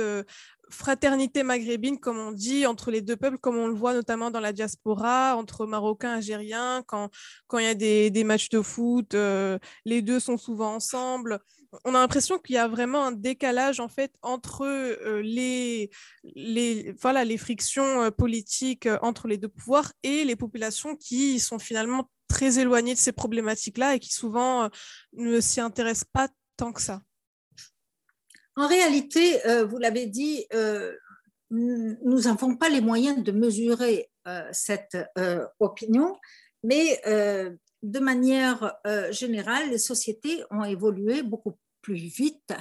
fraternité 0.71 1.43
maghrébine, 1.43 2.01
comme 2.01 2.19
on 2.19 2.33
dit, 2.33 2.67
entre 2.67 2.91
les 2.91 3.03
deux 3.03 3.17
peuples, 3.17 3.39
comme 3.39 3.57
on 3.57 3.69
le 3.69 3.75
voit 3.75 3.95
notamment 3.95 4.31
dans 4.31 4.41
la 4.41 4.53
diaspora, 4.53 5.37
entre 5.37 5.67
Marocains 5.67 6.15
et 6.15 6.17
Algériens, 6.17 6.83
quand, 6.87 7.11
quand 7.47 7.59
il 7.59 7.67
y 7.67 7.69
a 7.69 7.75
des, 7.75 8.11
des 8.11 8.25
matchs 8.25 8.49
de 8.49 8.63
foot, 8.63 9.15
les 9.85 10.03
deux 10.03 10.19
sont 10.19 10.39
souvent 10.39 10.75
ensemble? 10.75 11.39
On 11.85 11.95
a 11.95 12.01
l'impression 12.01 12.39
qu'il 12.39 12.55
y 12.55 12.59
a 12.59 12.69
vraiment 12.69 13.07
un 13.07 13.13
décalage 13.13 13.81
en 13.81 13.89
fait 13.89 14.13
entre 14.23 14.63
euh, 14.67 15.23
les, 15.23 15.91
les, 16.35 16.93
voilà, 17.01 17.25
les 17.25 17.39
frictions 17.39 18.03
euh, 18.03 18.11
politiques 18.11 18.87
euh, 18.87 18.99
entre 19.03 19.27
les 19.27 19.39
deux 19.39 19.49
pouvoirs 19.49 19.93
et 20.03 20.25
les 20.25 20.37
populations 20.37 20.97
qui 20.97 21.41
sont 21.41 21.59
finalement 21.59 22.11
très 22.29 22.59
éloignées 22.59 22.95
de 22.95 22.99
ces 22.99 23.13
problématiques-là 23.13 23.95
et 23.95 24.01
qui 24.01 24.13
souvent 24.13 24.71
ne 25.13 25.41
s'y 25.41 25.61
intéressent 25.61 26.09
pas 26.13 26.29
tant 26.57 26.73
que 26.73 26.81
ça. 26.81 27.03
En 28.57 28.67
réalité, 28.67 29.39
vous 29.69 29.77
l'avez 29.77 30.07
dit, 30.07 30.47
nous 31.51 32.21
n'avons 32.23 32.57
pas 32.57 32.71
les 32.71 32.81
moyens 32.81 33.23
de 33.23 33.33
mesurer 33.33 34.11
cette 34.51 34.97
opinion, 35.61 36.17
mais 36.63 37.03
de 37.05 37.99
manière 37.99 38.75
générale, 39.11 39.69
les 39.69 39.79
sociétés 39.79 40.43
ont 40.51 40.65
évolué 40.65 41.23
beaucoup 41.23 41.59
plus 41.83 41.97
vite 41.97 42.53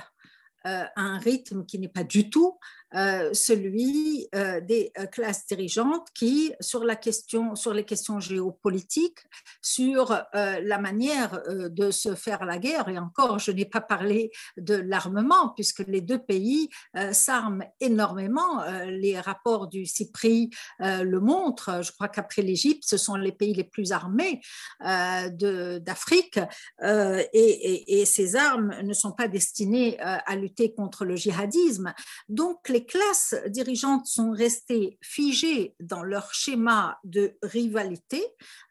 euh, 0.65 0.85
à 0.95 1.01
un 1.01 1.17
rythme 1.17 1.65
qui 1.65 1.79
n'est 1.79 1.87
pas 1.87 2.03
du 2.03 2.29
tout 2.29 2.59
euh, 2.93 3.33
celui 3.33 4.27
euh, 4.35 4.59
des 4.59 4.91
euh, 4.99 5.05
classes 5.05 5.45
dirigeantes 5.47 6.07
qui, 6.13 6.51
sur, 6.59 6.83
la 6.83 6.97
question, 6.97 7.55
sur 7.55 7.73
les 7.73 7.85
questions 7.85 8.19
géopolitiques, 8.19 9.19
sur 9.61 10.21
la 10.33 10.77
manière 10.77 11.41
de 11.47 11.91
se 11.91 12.15
faire 12.15 12.45
la 12.45 12.57
guerre, 12.57 12.89
et 12.89 12.97
encore, 12.97 13.39
je 13.39 13.51
n'ai 13.51 13.65
pas 13.65 13.81
parlé 13.81 14.31
de 14.57 14.75
l'armement, 14.75 15.49
puisque 15.49 15.83
les 15.87 16.01
deux 16.01 16.19
pays 16.19 16.69
s'arment 17.11 17.63
énormément. 17.79 18.63
les 18.85 19.19
rapports 19.19 19.67
du 19.67 19.85
CIPRI 19.85 20.49
le 20.79 21.19
montrent. 21.19 21.83
Je 21.83 21.91
crois 21.91 22.07
qu'après 22.07 22.41
l'Égypte, 22.41 22.83
ce 22.85 22.97
sont 22.97 23.15
les 23.15 23.31
pays 23.31 23.53
les 23.53 23.63
plus 23.63 23.91
armés 23.91 24.41
d'Afrique, 24.81 26.39
et, 26.83 28.01
et, 28.01 28.05
ces 28.05 28.35
armes 28.35 28.75
ne 28.83 28.93
sont 28.93 29.11
pas 29.11 29.27
destinées 29.27 29.99
à 29.99 30.35
lutter 30.35 30.73
contre 30.73 31.05
le 31.05 31.15
djihadisme. 31.15 31.93
Donc, 32.29 32.69
les 32.69 32.80
les 32.81 32.85
classes 32.87 33.35
dirigeantes 33.47 34.07
sont 34.07 34.31
restées 34.31 34.97
figées 35.01 35.75
dans 35.79 36.01
leur 36.01 36.33
schéma 36.33 36.97
de 37.03 37.37
rivalité, 37.43 38.23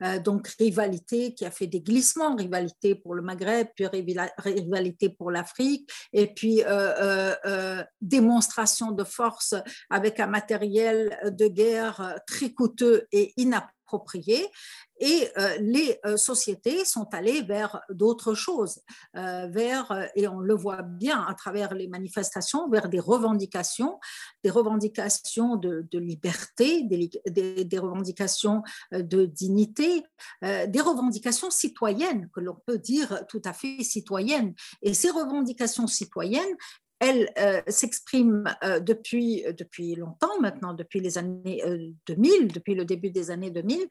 euh, 0.03 0.19
donc 0.19 0.49
rivalité 0.59 1.35
qui 1.35 1.45
a 1.45 1.51
fait 1.51 1.69
des 1.69 1.81
glissements, 1.81 2.35
rivalité 2.35 2.97
pour 2.97 3.15
le 3.15 3.23
Maghreb, 3.23 3.69
puis 3.77 3.87
rivalité 3.87 5.11
pour 5.11 5.31
l'Afrique, 5.31 5.89
et 6.13 6.27
puis 6.35 6.63
euh, 6.63 7.35
euh, 7.47 7.85
démonstration 8.01 8.91
de 8.91 9.05
force 9.05 9.55
avec 9.91 10.19
un 10.19 10.27
matériel 10.27 11.17
de 11.25 11.47
guerre 11.47 12.19
très 12.27 12.51
coûteux 12.53 13.07
et 13.13 13.33
inapproprié 13.37 13.80
et 15.01 15.29
euh, 15.39 15.57
les 15.61 15.99
euh, 16.05 16.17
sociétés 16.19 16.85
sont 16.85 17.09
allées 17.13 17.41
vers 17.43 17.81
d'autres 17.89 18.35
choses, 18.35 18.81
euh, 19.17 19.47
vers, 19.49 20.11
et 20.15 20.29
on 20.29 20.41
le 20.41 20.55
voit 20.55 20.83
bien 20.83 21.25
à 21.27 21.35
travers 21.35 21.75
les 21.75 21.89
manifestations, 21.89 22.69
vers 22.69 22.89
des 22.91 23.01
revendications, 23.01 23.99
des 24.45 24.51
revendications 24.51 25.57
de, 25.57 25.87
liberté, 25.95 26.83
des, 26.83 27.11
des, 27.65 27.79
revendications 27.79 28.63
de 28.93 29.25
dignité, 29.25 30.03
des 30.43 30.81
revendications 30.81 31.51
citoyennes, 31.51 32.29
que 32.35 32.41
l'on 32.41 32.57
peut 32.67 32.79
dire 32.79 33.25
tout 33.29 33.43
à 33.45 33.53
fait 33.53 33.83
citoyennes. 33.83 34.55
Et 34.83 34.93
ces 34.93 35.11
revendications 35.11 35.87
citoyennes, 35.87 36.57
elle 37.01 37.33
euh, 37.39 37.63
s'exprime 37.67 38.45
euh, 38.63 38.79
depuis, 38.79 39.43
depuis 39.59 39.95
longtemps 39.95 40.39
maintenant, 40.41 40.75
depuis 40.75 41.01
les 41.01 41.17
années 41.17 41.63
2000, 42.07 42.33
euh, 42.33 42.47
depuis 42.47 42.75
le 42.75 42.85
début 42.85 43.11
des 43.11 43.31
années 43.31 43.51
2000, 43.51 43.89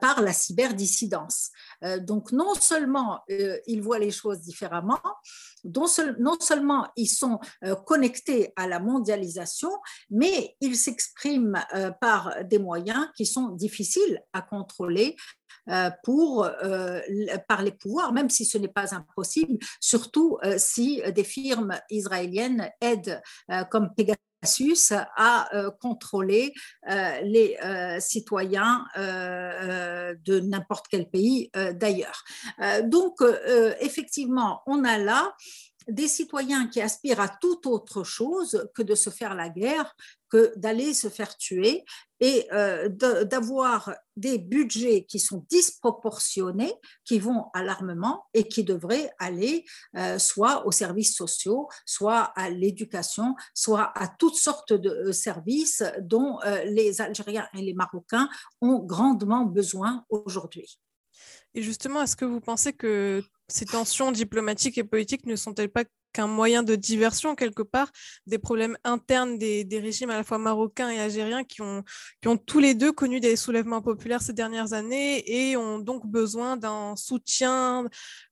par 0.00 0.22
la 0.22 0.32
cyberdissidence. 0.32 1.50
donc 2.00 2.32
non 2.32 2.54
seulement 2.54 3.20
ils 3.28 3.82
voient 3.82 3.98
les 3.98 4.12
choses 4.12 4.40
différemment, 4.40 5.00
non 5.64 5.86
seulement 5.86 6.88
ils 6.96 7.08
sont 7.08 7.40
connectés 7.86 8.52
à 8.56 8.68
la 8.68 8.78
mondialisation, 8.78 9.70
mais 10.10 10.56
ils 10.60 10.76
s'expriment 10.76 11.60
par 12.00 12.44
des 12.44 12.58
moyens 12.58 13.08
qui 13.16 13.26
sont 13.26 13.48
difficiles 13.48 14.22
à 14.32 14.42
contrôler 14.42 15.16
euh, 15.16 15.43
pour, 16.02 16.44
euh, 16.44 17.00
par 17.48 17.62
les 17.62 17.72
pouvoirs, 17.72 18.12
même 18.12 18.30
si 18.30 18.44
ce 18.44 18.58
n'est 18.58 18.68
pas 18.68 18.94
impossible, 18.94 19.58
surtout 19.80 20.38
euh, 20.44 20.56
si 20.58 21.02
des 21.14 21.24
firmes 21.24 21.78
israéliennes 21.90 22.70
aident, 22.80 23.22
comme 23.70 23.90
Pegasus, 23.94 24.92
à 25.16 25.48
contrôler 25.80 26.52
les 26.86 27.56
citoyens 27.98 28.84
de 28.96 30.40
n'importe 30.40 30.86
quel 30.90 31.08
pays 31.08 31.50
d'ailleurs. 31.72 32.24
donc, 32.84 33.20
effectivement, 33.80 34.62
on 34.66 34.84
a 34.84 34.98
là 34.98 35.34
des 35.88 36.08
citoyens 36.08 36.66
qui 36.66 36.80
aspirent 36.80 37.20
à 37.20 37.28
toute 37.28 37.66
autre 37.66 38.04
chose 38.04 38.68
que 38.74 38.82
de 38.82 38.94
se 38.94 39.10
faire 39.10 39.34
la 39.34 39.48
guerre, 39.48 39.94
d'aller 40.56 40.94
se 40.94 41.08
faire 41.08 41.36
tuer 41.36 41.84
et 42.20 42.46
euh, 42.52 42.88
d'avoir 42.88 43.94
des 44.16 44.38
budgets 44.38 45.04
qui 45.04 45.18
sont 45.18 45.44
disproportionnés, 45.50 46.72
qui 47.04 47.18
vont 47.18 47.46
à 47.52 47.62
l'armement 47.62 48.24
et 48.32 48.48
qui 48.48 48.64
devraient 48.64 49.10
aller 49.18 49.64
euh, 49.96 50.18
soit 50.18 50.66
aux 50.66 50.72
services 50.72 51.16
sociaux, 51.16 51.68
soit 51.84 52.32
à 52.36 52.50
l'éducation, 52.50 53.34
soit 53.52 53.92
à 53.98 54.08
toutes 54.08 54.36
sortes 54.36 54.72
de 54.72 54.90
euh, 54.90 55.12
services 55.12 55.82
dont 56.00 56.38
les 56.66 57.00
Algériens 57.00 57.48
et 57.54 57.62
les 57.62 57.74
Marocains 57.74 58.28
ont 58.60 58.78
grandement 58.78 59.44
besoin 59.44 60.04
aujourd'hui. 60.08 60.78
Et 61.54 61.62
justement, 61.62 62.02
est-ce 62.02 62.16
que 62.16 62.24
vous 62.24 62.40
pensez 62.40 62.72
que 62.72 63.22
ces 63.48 63.66
tensions 63.66 64.12
diplomatiques 64.12 64.78
et 64.78 64.84
politiques 64.84 65.26
ne 65.26 65.36
sont-elles 65.36 65.70
pas 65.70 65.84
qu'un 66.14 66.28
moyen 66.28 66.62
de 66.62 66.76
diversion 66.76 67.34
quelque 67.34 67.62
part 67.62 67.90
des 68.26 68.38
problèmes 68.38 68.78
internes 68.84 69.36
des, 69.36 69.66
régimes 69.82 70.10
à 70.10 70.16
la 70.16 70.24
fois 70.24 70.38
marocains 70.38 70.88
et 70.88 71.00
algériens 71.00 71.44
qui 71.44 71.60
ont, 71.60 71.82
qui 72.22 72.28
ont 72.28 72.38
tous 72.38 72.60
les 72.60 72.74
deux 72.74 72.92
connu 72.92 73.20
des 73.20 73.36
soulèvements 73.36 73.82
populaires 73.82 74.22
ces 74.22 74.32
dernières 74.32 74.72
années 74.72 75.22
et 75.26 75.56
ont 75.56 75.80
donc 75.80 76.06
besoin 76.06 76.56
d'un 76.56 76.94
soutien, 76.96 77.84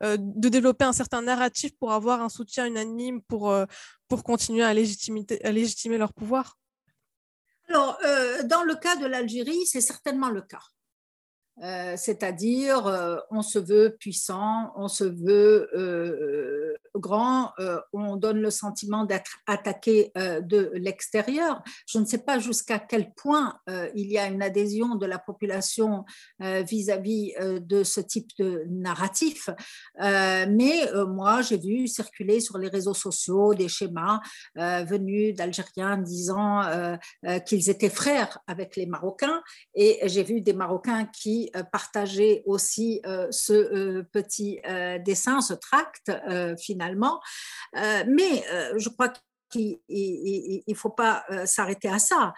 euh, 0.03 0.17
de 0.19 0.49
développer 0.49 0.85
un 0.85 0.93
certain 0.93 1.21
narratif 1.23 1.77
pour 1.79 1.93
avoir 1.93 2.23
un 2.23 2.29
soutien 2.29 2.65
unanime 2.67 3.21
pour, 3.23 3.51
euh, 3.51 3.67
pour 4.09 4.23
continuer 4.23 4.63
à, 4.63 4.73
légitimer, 4.73 5.27
à 5.43 5.51
légitimer 5.51 5.99
leur 5.99 6.15
pouvoir 6.15 6.57
Alors, 7.69 7.99
euh, 8.05 8.45
dans 8.45 8.63
le 8.63 8.77
cas 8.77 8.97
de 8.97 9.07
l'Algérie, 9.07 9.67
c'est 9.67 9.81
certainement 9.81 10.31
le 10.31 10.43
cas. 10.43 10.63
Euh, 11.61 11.95
c'est-à-dire 11.97 12.87
euh, 12.87 13.19
on 13.31 13.43
se 13.43 13.59
veut 13.59 13.95
puissant, 14.01 14.73
on 14.75 14.89
se 14.89 15.05
veut 15.05 15.69
euh, 15.75 16.75
grand, 16.95 17.53
on 17.93 18.17
donne 18.17 18.41
le 18.41 18.51
sentiment 18.51 19.05
d'être 19.05 19.39
attaqué 19.47 20.13
de 20.15 20.71
l'extérieur. 20.75 21.63
Je 21.87 21.99
ne 21.99 22.05
sais 22.05 22.19
pas 22.19 22.39
jusqu'à 22.39 22.79
quel 22.79 23.13
point 23.15 23.59
il 23.95 24.11
y 24.13 24.19
a 24.19 24.27
une 24.27 24.43
adhésion 24.43 24.95
de 24.97 25.07
la 25.07 25.19
population 25.19 26.05
vis-à-vis 26.39 27.33
de 27.41 27.83
ce 27.83 28.01
type 28.01 28.29
de 28.39 28.67
narratif, 28.69 29.49
mais 29.99 30.91
moi 31.09 31.41
j'ai 31.41 31.57
vu 31.57 31.89
circuler 31.89 32.41
sur 32.41 32.59
les 32.59 32.69
réseaux 32.69 32.95
sociaux 32.95 33.55
des 33.55 33.69
schémas 33.69 34.21
venus 34.55 35.35
d'Algériens 35.35 35.97
disant 35.97 36.99
qu'ils 37.47 37.71
étaient 37.71 37.89
frères 37.89 38.39
avec 38.47 38.77
les 38.77 38.87
Marocains 38.87 39.43
et 39.75 40.01
j'ai 40.05 40.25
vu 40.25 40.43
des 40.43 40.53
Marocains 40.53 41.07
qui 41.07 41.42
euh, 41.57 41.63
partager 41.63 42.43
aussi 42.47 43.01
euh, 43.07 43.29
ce 43.31 43.53
euh, 43.53 44.03
petit 44.13 44.61
dessin, 45.05 45.41
ce 45.41 45.55
tract 45.55 46.11
finalement. 46.59 47.21
mais 47.75 48.45
je 48.77 48.89
crois 48.89 49.13
qu'il 49.51 49.81
ne 49.89 50.75
faut 50.75 50.91
pas 50.91 51.25
s'arrêter 51.45 51.89
à 51.89 51.99
ça. 51.99 52.35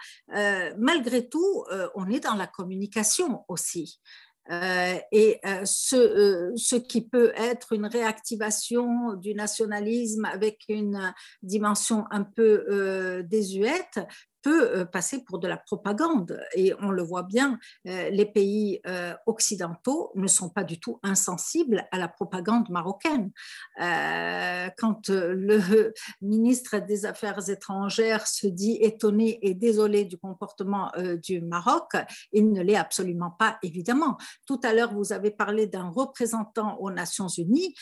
malgré 0.77 1.27
tout, 1.27 1.65
on 1.95 2.09
est 2.09 2.21
dans 2.21 2.35
la 2.35 2.47
communication 2.47 3.43
aussi. 3.47 3.99
et 4.49 5.39
ce, 5.65 6.75
qui 6.75 7.07
peut 7.07 7.31
être 7.35 7.73
une 7.73 7.85
réactivation 7.85 9.13
du 9.13 9.33
nationalisme 9.33 10.25
avec 10.25 10.63
une 10.69 11.13
dimension 11.41 12.05
un 12.11 12.23
peu 12.23 13.23
désuète 13.23 13.99
peut 14.45 14.77
euh, 14.77 14.85
passer 14.85 15.23
pour 15.23 15.39
de 15.39 15.47
la 15.47 15.57
propagande. 15.57 16.39
Et 16.53 16.71
on 16.79 16.91
le 16.91 17.01
voit 17.01 17.23
bien, 17.23 17.57
euh, 17.87 18.09
les 18.11 18.27
pays 18.27 18.79
euh, 18.85 19.15
occidentaux 19.25 20.11
ne 20.13 20.27
sont 20.27 20.49
pas 20.49 20.63
du 20.63 20.79
tout 20.79 20.99
insensibles 21.01 21.87
à 21.91 21.97
la 21.97 22.07
propagande 22.07 22.69
marocaine. 22.69 23.31
Quand 24.77 25.09
le 25.09 25.93
ministre 26.21 26.77
des 26.77 27.07
Affaires 27.07 27.49
étrangères 27.49 28.27
se 28.27 28.45
dit 28.45 28.77
étonné 28.81 29.39
et 29.41 29.55
désolé 29.55 30.05
du 30.05 30.17
comportement 30.17 30.91
du 31.23 31.41
Maroc, 31.41 31.93
il 32.31 32.51
ne 32.51 32.61
l'est 32.61 32.75
absolument 32.75 33.31
pas, 33.31 33.57
évidemment. 33.63 34.17
Tout 34.45 34.59
à 34.63 34.73
l'heure, 34.73 34.93
vous 34.93 35.11
avez 35.11 35.31
parlé 35.31 35.65
d'un 35.65 35.89
représentant 35.89 36.77
aux 36.79 36.91
Nations 36.91 37.27
Unies, 37.27 37.73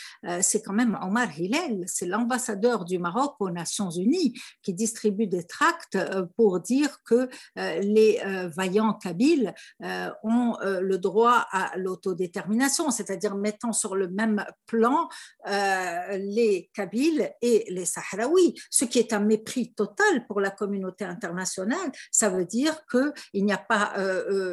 c'est 0.42 0.62
quand 0.62 0.74
même 0.74 0.98
Omar 1.02 1.38
Hillel, 1.38 1.84
c'est 1.88 2.06
l'ambassadeur 2.06 2.86
du 2.86 2.98
Maroc 3.00 3.36
aux 3.40 3.50
Nations 3.50 3.92
Unies 3.92 4.34
qui 4.62 4.74
distribue 4.74 5.28
des 5.28 5.44
tracts 5.44 5.98
pour 6.36 6.53
dire 6.60 7.00
que 7.04 7.30
euh, 7.58 7.80
les 7.80 8.20
euh, 8.26 8.50
vaillants 8.56 8.94
kabyles 8.94 9.54
euh, 9.84 10.10
ont 10.24 10.58
le 10.64 10.98
droit 10.98 11.46
à 11.52 11.78
l'autodétermination, 11.78 12.92
c'est-à-dire 12.92 13.36
mettant 13.36 13.74
sur 13.74 13.96
le 13.96 14.08
même 14.08 14.46
plan 14.66 15.10
les 15.46 16.70
kabyles 16.74 17.32
et 17.42 17.66
les 17.70 17.86
sahraouis, 17.86 18.60
ce 18.70 18.86
qui 18.86 19.00
est 19.00 19.14
un 19.14 19.20
mépris 19.20 19.74
total 19.74 20.26
pour 20.28 20.40
la 20.40 20.52
communauté 20.52 21.06
internationale. 21.06 21.92
Ça 22.12 22.30
veut 22.30 22.46
dire 22.46 22.86
que 22.86 23.14
il 23.34 23.46
n'y 23.46 23.54
a 23.54 23.58
pas, 23.58 23.94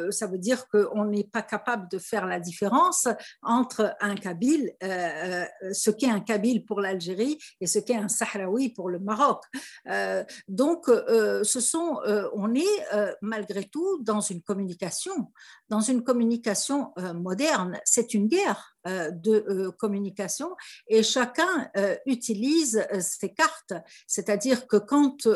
ça 0.09 0.27
veut 0.27 0.37
dire 0.37 0.67
qu'on 0.67 1.05
n'est 1.05 1.23
pas 1.23 1.41
capable 1.41 1.89
de 1.89 1.97
faire 1.97 2.25
la 2.25 2.39
différence 2.39 3.07
entre 3.41 3.95
un 3.99 4.15
kabyle, 4.15 4.71
ce 4.81 5.91
qu'est 5.91 6.09
un 6.09 6.21
kabyle 6.21 6.65
pour 6.65 6.81
l'Algérie 6.81 7.37
et 7.59 7.67
ce 7.67 7.79
qu'est 7.79 7.95
un 7.95 8.09
sahraoui 8.09 8.69
pour 8.69 8.89
le 8.89 8.99
Maroc. 8.99 9.43
donc, 10.47 10.85
ce 10.87 11.59
sont 11.59 11.90
on 12.33 12.53
est 12.55 12.93
euh, 12.93 13.13
malgré 13.21 13.63
tout 13.65 14.01
dans 14.03 14.21
une 14.21 14.41
communication, 14.41 15.31
dans 15.71 15.79
une 15.79 16.03
communication 16.03 16.91
euh, 16.97 17.13
moderne. 17.13 17.79
C'est 17.85 18.13
une 18.13 18.27
guerre 18.27 18.75
euh, 18.87 19.09
de 19.09 19.45
euh, 19.47 19.71
communication 19.71 20.49
et 20.87 21.01
chacun 21.01 21.71
utilise 22.05 22.85
ses 22.99 23.33
cartes. 23.33 23.73
C'est-à-dire 24.05 24.67
que 24.67 24.75
quand 24.75 25.27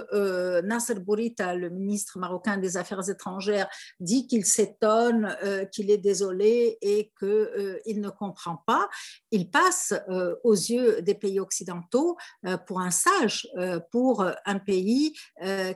Nasser 0.63 0.95
Bourita, 0.95 1.55
le 1.55 1.69
ministre 1.69 2.19
marocain 2.19 2.57
des 2.57 2.75
Affaires 2.75 3.09
étrangères, 3.09 3.69
dit 4.01 4.27
qu'il 4.27 4.45
s'étonne, 4.45 5.37
qu'il 5.71 5.89
est 5.89 5.97
désolé 5.97 6.77
et 6.81 7.13
qu'il 7.17 8.01
ne 8.01 8.09
comprend 8.09 8.57
pas, 8.67 8.89
il 9.31 9.49
passe 9.49 9.93
aux 10.43 10.53
yeux 10.53 11.01
des 11.01 11.15
pays 11.15 11.39
occidentaux 11.39 12.17
pour 12.67 12.81
un 12.81 12.91
sage, 12.91 13.47
pour 13.91 14.25
un 14.45 14.59
pays 14.59 15.15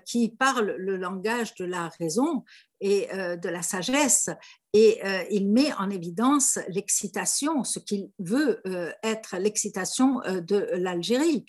qui 0.06 0.30
parle 0.30 0.76
le 0.78 0.98
langage 0.98 1.56
de 1.56 1.65
la 1.65 1.88
raison 2.00 2.43
et 2.82 3.08
de 3.12 3.50
la 3.50 3.62
sagesse 3.62 4.30
et 4.74 5.00
euh, 5.04 5.24
il 5.32 5.50
met 5.50 5.74
en 5.74 5.90
évidence 5.90 6.60
l'excitation, 6.68 7.64
ce 7.64 7.80
qu'il 7.80 8.12
veut 8.20 8.62
euh, 8.68 8.92
être 9.04 9.38
l'excitation 9.38 10.22
euh, 10.26 10.42
de 10.42 10.70
l'Algérie. 10.74 11.46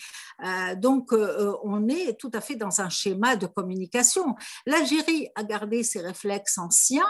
donc, 0.77 1.13
on 1.13 1.89
est 1.89 2.19
tout 2.19 2.31
à 2.33 2.41
fait 2.41 2.57
dans 2.57 2.81
un 2.81 2.89
schéma 2.89 3.37
de 3.37 3.47
communication. 3.47 4.35
L'Algérie 4.67 5.29
a 5.35 5.45
gardé 5.45 5.83
ses 5.83 6.01
réflexes 6.01 6.57
anciens 6.59 7.07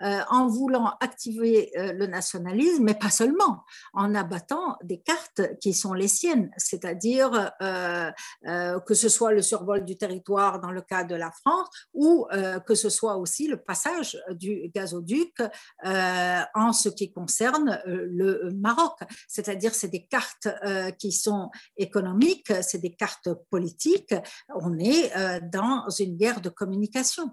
en 0.00 0.48
voulant 0.48 0.94
activer 1.00 1.70
le 1.76 2.06
nationalisme, 2.06 2.82
mais 2.82 2.94
pas 2.94 3.10
seulement, 3.10 3.64
en 3.92 4.14
abattant 4.14 4.76
des 4.82 5.00
cartes 5.00 5.42
qui 5.60 5.74
sont 5.74 5.94
les 5.94 6.08
siennes, 6.08 6.50
c'est-à-dire 6.56 7.52
que 7.60 8.94
ce 8.94 9.08
soit 9.08 9.32
le 9.32 9.42
survol 9.42 9.84
du 9.84 9.96
territoire 9.96 10.60
dans 10.60 10.72
le 10.72 10.82
cas 10.82 11.04
de 11.04 11.14
la 11.14 11.30
France 11.30 11.68
ou 11.94 12.26
que 12.66 12.74
ce 12.74 12.88
soit 12.88 13.16
aussi 13.16 13.46
le 13.46 13.58
passage 13.58 14.18
du 14.30 14.70
gazoduc 14.74 15.34
en 15.84 16.72
ce 16.72 16.88
qui 16.88 17.12
concerne 17.12 17.80
euh, 17.86 18.06
le 18.10 18.50
Maroc. 18.54 18.98
C'est-à-dire, 19.28 19.74
c'est 19.74 19.88
des 19.88 20.06
cartes 20.06 20.48
euh, 20.64 20.90
qui 20.90 21.12
sont 21.12 21.50
économiques, 21.76 22.52
c'est 22.62 22.78
des 22.78 22.94
cartes 22.94 23.28
politiques. 23.50 24.14
On 24.54 24.78
est 24.78 25.12
dans 25.52 25.88
une 25.98 26.16
guerre 26.16 26.40
de 26.40 26.48
communication. 26.48 27.30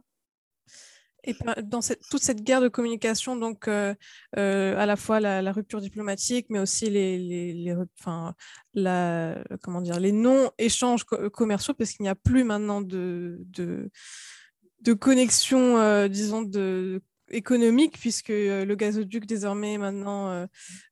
Et 1.25 1.35
dans 1.63 1.81
toute 2.09 2.23
cette 2.23 2.43
guerre 2.43 2.61
de 2.61 2.69
communication, 2.69 3.35
donc 3.35 3.67
à 3.67 3.95
la 4.33 4.95
fois 4.95 5.19
la, 5.19 5.51
rupture 5.51 5.81
diplomatique, 5.81 6.47
mais 6.49 6.59
aussi 6.59 6.89
les, 6.89 7.75
enfin, 7.99 8.33
comment 9.61 9.81
dire, 9.81 9.99
les 9.99 10.13
non-échanges 10.13 11.03
commerciaux, 11.03 11.73
parce 11.73 11.91
qu'il 11.91 12.03
n'y 12.03 12.09
a 12.09 12.15
plus 12.15 12.45
maintenant 12.45 12.81
de, 12.81 13.41
de 14.81 14.93
connexion, 14.93 16.07
disons, 16.07 16.41
de 16.41 17.01
économique 17.31 17.97
puisque 17.99 18.29
euh, 18.29 18.65
le 18.65 18.75
gazoduc 18.75 19.25
désormais 19.25 19.77
maintenant, 19.77 20.29
euh, 20.29 20.45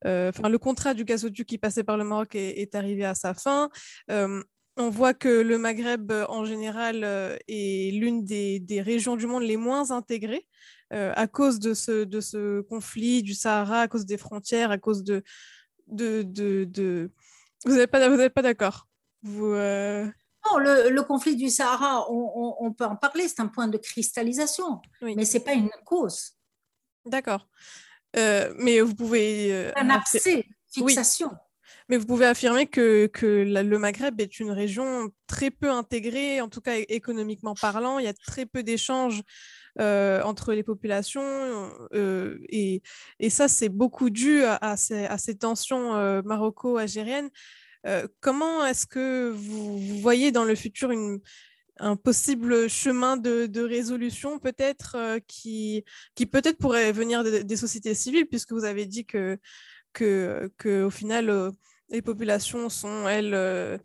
euh, 0.06 0.30
enfin 0.30 0.50
le 0.50 0.58
contrat 0.58 0.94
du 0.94 1.04
gazoduc 1.04 1.48
qui 1.48 1.58
passait 1.58 1.84
par 1.84 1.98
le 1.98 2.04
Maroc 2.04 2.36
est, 2.36 2.76
arrivé 2.76 3.06
à 3.06 3.16
sa 3.16 3.34
fin. 3.34 3.70
on 4.10 4.90
voit 4.90 5.14
que 5.14 5.30
le 5.30 5.58
Maghreb 5.58 6.12
en 6.30 6.46
général 6.46 7.04
est 7.48 7.92
l'une 7.94 8.24
des, 8.24 8.82
régions 8.82 9.16
du 9.16 9.26
monde 9.26 9.44
les 9.44 9.58
moins 9.58 9.92
intégrées 9.92 10.46
à 10.92 11.28
cause 11.28 11.60
de 11.60 11.74
ce, 11.74 12.04
de 12.04 12.22
ce 12.22 12.62
conflit 12.62 13.24
du 13.24 13.34
Sahara, 13.34 13.82
à 13.82 13.88
cause 13.88 14.06
des 14.06 14.18
frontières, 14.18 14.72
à 14.72 14.78
cause 14.78 15.04
de... 15.04 15.24
de, 15.88 16.22
de, 16.24 17.12
Vous 17.66 17.76
n'êtes 17.76 17.90
pas, 17.90 18.30
pas 18.30 18.42
d'accord? 18.42 18.88
Le, 20.58 21.02
conflit 21.02 21.36
du 21.36 21.50
Sahara, 21.50 22.10
on, 22.10 22.72
peut 22.74 22.86
en 22.86 22.96
parler, 22.96 23.28
c'est 23.28 23.42
un 23.42 23.48
point 23.48 23.68
de 23.68 23.78
cristallisation, 23.78 24.82
mais 25.02 25.26
ce 25.26 25.38
n'est 25.38 25.44
pas 25.44 25.54
une 25.54 25.70
cause. 25.86 26.38
D'accord. 27.06 27.48
Euh, 28.16 28.54
mais 28.58 28.82
vous 28.82 28.96
pouvez... 28.96 29.54
Euh, 29.54 29.72
un 29.76 29.90
accès, 29.90 30.46
fixation. 30.72 31.32
Mais 31.90 31.98
vous 31.98 32.06
pouvez 32.06 32.26
affirmer 32.26 32.68
que, 32.68 33.10
le 33.24 33.78
Maghreb 33.78 34.20
est 34.20 34.40
une 34.40 34.52
région 34.52 35.10
très 35.26 35.52
peu 35.52 35.70
intégrée, 35.70 36.42
en 36.42 36.50
tout 36.50 36.62
cas 36.62 36.76
économiquement 36.76 37.56
parlant. 37.56 38.00
Il 38.00 38.06
y 38.06 38.10
a 38.10 38.14
très 38.14 38.46
peu 38.46 38.64
d'échanges 38.64 39.22
euh, 39.80 40.22
entre 40.24 40.54
les 40.54 40.64
populations. 40.64 41.72
et, 41.94 42.82
ça, 43.30 43.48
c'est 43.48 43.70
beaucoup 43.70 44.10
dû 44.10 44.44
à, 44.44 44.76
ces, 44.78 45.38
tensions 45.38 46.22
maroco-algériennes. 46.24 47.30
Euh, 47.88 48.08
comment 48.20 48.66
est-ce 48.66 48.86
que 48.86 49.32
vous, 49.32 49.80
voyez 50.00 50.32
dans 50.32 50.44
le 50.44 50.56
futur 50.56 50.92
un 51.80 51.96
possible 51.96 52.68
chemin 52.68 53.18
de, 53.18 53.62
résolution 53.62 54.40
peut-être 54.40 54.96
euh, 54.96 55.20
qui, 55.28 55.86
peut-être 56.16 56.58
pourrait 56.58 56.92
venir 56.92 57.24
des, 57.24 57.56
sociétés 57.56 57.94
civiles 57.94 58.26
puisque 58.28 58.52
vous 58.52 58.66
avez 58.66 58.86
dit 58.86 59.06
que, 59.06 59.40
au 60.66 60.90
final 60.90 61.30
euh, 61.30 61.52
les 61.90 62.02
populations 62.02 62.68
sont 62.68 63.08
elles 63.08 63.80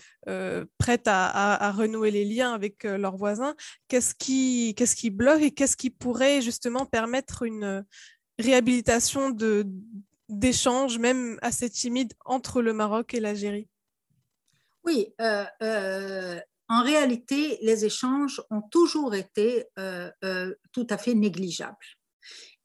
prêtes 0.79 1.07
à, 1.07 1.71
renouer 1.71 2.11
les 2.11 2.25
liens 2.25 2.53
avec 2.53 2.83
leurs 2.83 3.17
voisins. 3.17 3.55
Qu'est-ce 3.87 4.15
qui, 4.17 5.11
bloque 5.11 5.43
et 5.43 5.53
qu'est-ce 5.53 5.77
qui 5.77 5.91
pourrait 5.91 6.43
justement 6.43 6.85
permettre 6.85 7.45
une 7.45 7.85
réhabilitation 8.41 9.31
d'échanges, 10.29 10.99
même 10.99 11.39
assez 11.43 11.71
timides, 11.71 12.15
entre 12.25 12.61
le 12.61 12.73
Maroc 12.73 13.15
et 13.15 13.21
l'Algérie? 13.21 13.69
Oui, 14.85 15.15
euh, 15.21 15.45
euh, 15.63 16.41
en 16.69 16.83
réalité, 16.83 17.59
les 17.63 17.85
échanges 17.85 18.41
ont 18.51 18.63
toujours 18.63 19.15
été 19.15 19.67
euh, 19.79 20.55
tout 20.73 20.87
à 20.91 20.99
fait 20.99 21.15
négligeables. 21.15 21.77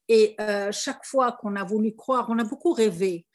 Et 0.10 0.38
chaque 0.72 1.06
fois 1.06 1.34
qu'on 1.34 1.58
a 1.58 1.66
voulu 1.66 1.94
croire, 1.94 2.28
on 2.30 2.40
a 2.40 2.46
beaucoup 2.46 2.72
rêvé 2.72 3.26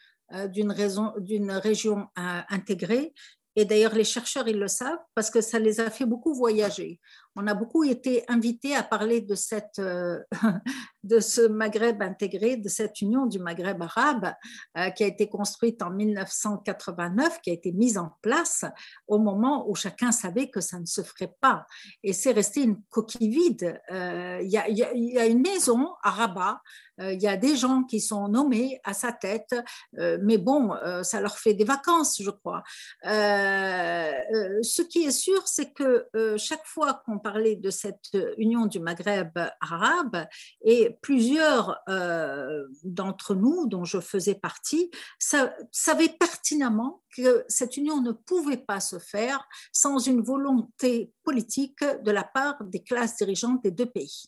d'une 0.49 0.73
région 0.73 2.07
intégrée. 2.17 3.13
Et 3.57 3.67
d'ailleurs, 3.67 3.95
les 3.95 4.05
chercheurs, 4.05 4.49
ils 4.49 4.59
le 4.59 4.69
savent 4.69 5.05
parce 5.15 5.29
que 5.29 5.43
ça 5.43 5.59
les 5.59 5.81
a 5.81 5.91
fait 5.91 6.07
beaucoup 6.07 6.33
voyager 6.33 6.99
on 7.37 7.47
a 7.47 7.55
beaucoup 7.55 7.85
été 7.85 8.25
invités 8.29 8.77
à 8.77 8.83
parler 8.83 9.21
de, 9.21 9.35
cette, 9.35 9.79
euh, 9.79 10.19
de 11.03 11.21
ce 11.21 11.47
Maghreb 11.47 12.03
intégré, 12.03 12.57
de 12.57 12.69
cette 12.69 13.01
union 13.01 13.27
du 13.27 13.39
Maghreb 13.39 13.81
arabe 13.83 14.35
euh, 14.77 14.91
qui 14.91 15.05
a 15.05 15.07
été 15.07 15.29
construite 15.29 15.83
en 15.83 15.91
1989, 15.91 17.41
qui 17.41 17.51
a 17.51 17.55
été 17.55 17.73
mise 17.73 17.97
en 17.97 18.13
place 18.21 18.65
au 19.07 19.19
moment 19.19 19.69
où 19.69 19.75
chacun 19.75 20.13
savait 20.13 20.51
que 20.51 20.61
ça 20.61 20.79
ne 20.79 20.87
se 20.87 21.03
ferait 21.03 21.35
pas. 21.41 21.67
Et 22.03 22.13
c'est 22.13 22.33
resté 22.33 22.63
une 22.63 22.83
coquille 22.91 23.31
vide. 23.31 23.81
Euh, 23.91 24.41
il 24.43 24.49
y, 24.49 24.53
y, 24.53 25.19
a 25.19 25.27
une 25.27 25.41
maison 25.41 25.91
à 26.03 26.11
Rabat, 26.11 26.61
il 26.99 27.21
y 27.21 27.27
a 27.27 27.37
des 27.37 27.57
gens 27.57 27.85
qui 27.85 28.01
sont 28.01 28.29
nommés 28.29 28.79
à 28.85 28.93
sa 28.93 29.13
tête, 29.13 29.55
mais 29.93 30.37
bon, 30.39 30.73
ça 31.03 31.21
leur 31.21 31.39
fait 31.39 31.55
des 31.55 31.65
vacances, 31.65 32.23
je 32.23 32.31
crois. 32.31 32.63
ce 33.03 34.83
qui 34.83 35.05
est 35.05 35.11
sûr, 35.11 35.43
c'est 35.47 35.73
que 35.73 36.07
chaque 36.37 36.67
fois 36.67 37.03
qu'on 37.05 37.19
parler 37.23 37.57
de 37.57 37.71
cette 37.71 38.17
union 38.37 38.67
du 38.67 38.81
Maghreb 38.81 39.39
arabe 39.61 40.27
et 40.63 40.99
plusieurs 41.03 41.79
euh, 41.89 42.67
d'entre 42.85 43.35
nous, 43.35 43.67
dont 43.67 43.85
je 43.85 44.01
faisais 44.01 44.35
partie, 44.35 44.91
savaient 45.19 46.15
pertinemment 46.19 47.03
que 47.17 47.45
cette 47.49 47.77
union 47.77 48.01
ne 48.01 48.13
pouvait 48.13 48.57
pas 48.57 48.81
se 48.81 48.99
faire 48.99 49.47
sans 49.73 49.99
une 49.99 50.23
volonté 50.23 51.13
politique 51.23 51.85
de 51.85 52.11
la 52.11 52.25
part 52.25 52.63
des 52.65 52.83
classes 52.83 53.17
dirigeantes 53.17 53.63
des 53.63 53.71
deux 53.71 53.87
pays. 53.87 54.25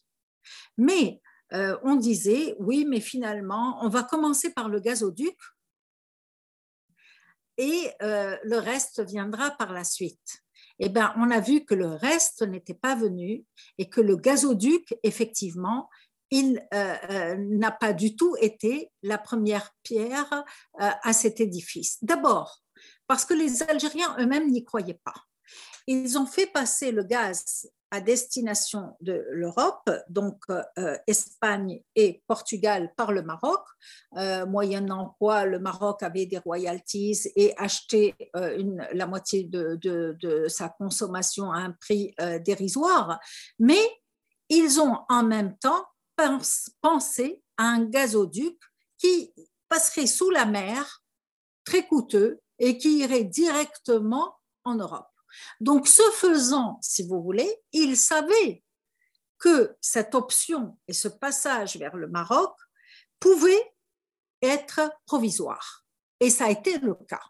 Mais 0.78 1.20
euh, 1.52 1.76
on 1.82 1.96
disait, 1.96 2.56
oui, 2.58 2.84
mais 2.84 3.00
finalement, 3.00 3.78
on 3.82 3.88
va 3.88 4.02
commencer 4.02 4.52
par 4.52 4.68
le 4.68 4.80
gazoduc 4.80 5.36
et 7.56 7.90
euh, 8.02 8.36
le 8.42 8.58
reste 8.58 9.04
viendra 9.04 9.52
par 9.52 9.72
la 9.72 9.84
suite 9.84 10.43
eh 10.78 10.88
ben, 10.88 11.12
on 11.16 11.30
a 11.30 11.40
vu 11.40 11.64
que 11.64 11.74
le 11.74 11.86
reste 11.86 12.42
n'était 12.42 12.74
pas 12.74 12.94
venu 12.94 13.44
et 13.78 13.88
que 13.88 14.00
le 14.00 14.16
gazoduc, 14.16 14.94
effectivement, 15.02 15.88
il 16.30 16.60
euh, 16.72 16.94
euh, 17.10 17.36
n'a 17.38 17.70
pas 17.70 17.92
du 17.92 18.16
tout 18.16 18.34
été 18.40 18.90
la 19.02 19.18
première 19.18 19.70
pierre 19.82 20.44
euh, 20.80 20.90
à 21.02 21.12
cet 21.12 21.40
édifice. 21.40 21.98
D'abord, 22.02 22.62
parce 23.06 23.24
que 23.24 23.34
les 23.34 23.62
Algériens 23.62 24.16
eux-mêmes 24.18 24.50
n'y 24.50 24.64
croyaient 24.64 25.00
pas. 25.04 25.14
Ils 25.86 26.18
ont 26.18 26.26
fait 26.26 26.46
passer 26.46 26.92
le 26.92 27.02
gaz 27.02 27.68
à 27.90 28.00
destination 28.00 28.96
de 29.00 29.24
l'Europe, 29.30 29.88
donc 30.08 30.42
euh, 30.50 30.96
Espagne 31.06 31.80
et 31.94 32.24
Portugal 32.26 32.92
par 32.96 33.12
le 33.12 33.22
Maroc, 33.22 33.60
euh, 34.16 34.46
moyennant 34.46 35.14
quoi 35.20 35.44
le 35.44 35.60
Maroc 35.60 36.02
avait 36.02 36.26
des 36.26 36.38
royalties 36.38 37.20
et 37.36 37.54
achetait 37.56 38.16
euh, 38.34 38.76
la 38.92 39.06
moitié 39.06 39.44
de, 39.44 40.46
sa 40.48 40.70
consommation 40.70 41.52
à 41.52 41.58
un 41.58 41.70
prix 41.70 42.14
dérisoire. 42.44 43.20
Mais 43.60 43.88
ils 44.48 44.80
ont 44.80 44.98
en 45.08 45.22
même 45.22 45.56
temps 45.58 45.86
pensé 46.80 47.42
à 47.58 47.64
un 47.64 47.84
gazoduc 47.84 48.58
qui 48.98 49.32
passerait 49.68 50.06
sous 50.06 50.30
la 50.30 50.46
mer, 50.46 51.02
très 51.64 51.86
coûteux, 51.86 52.40
et 52.58 52.78
qui 52.78 52.98
irait 52.98 53.24
directement 53.24 54.34
en 54.64 54.74
Europe. 54.76 55.13
Donc, 55.60 55.88
ce 55.88 56.02
faisant, 56.12 56.78
si 56.82 57.06
vous 57.06 57.22
voulez, 57.22 57.50
il 57.72 57.96
savait 57.96 58.62
que 59.38 59.76
cette 59.80 60.14
option 60.14 60.78
et 60.88 60.92
ce 60.92 61.08
passage 61.08 61.76
vers 61.76 61.96
le 61.96 62.08
Maroc 62.08 62.54
pouvaient 63.20 63.74
être 64.42 64.80
provisoires. 65.06 65.84
Et 66.20 66.30
ça 66.30 66.46
a 66.46 66.50
été 66.50 66.78
le 66.78 66.94
cas. 66.94 67.22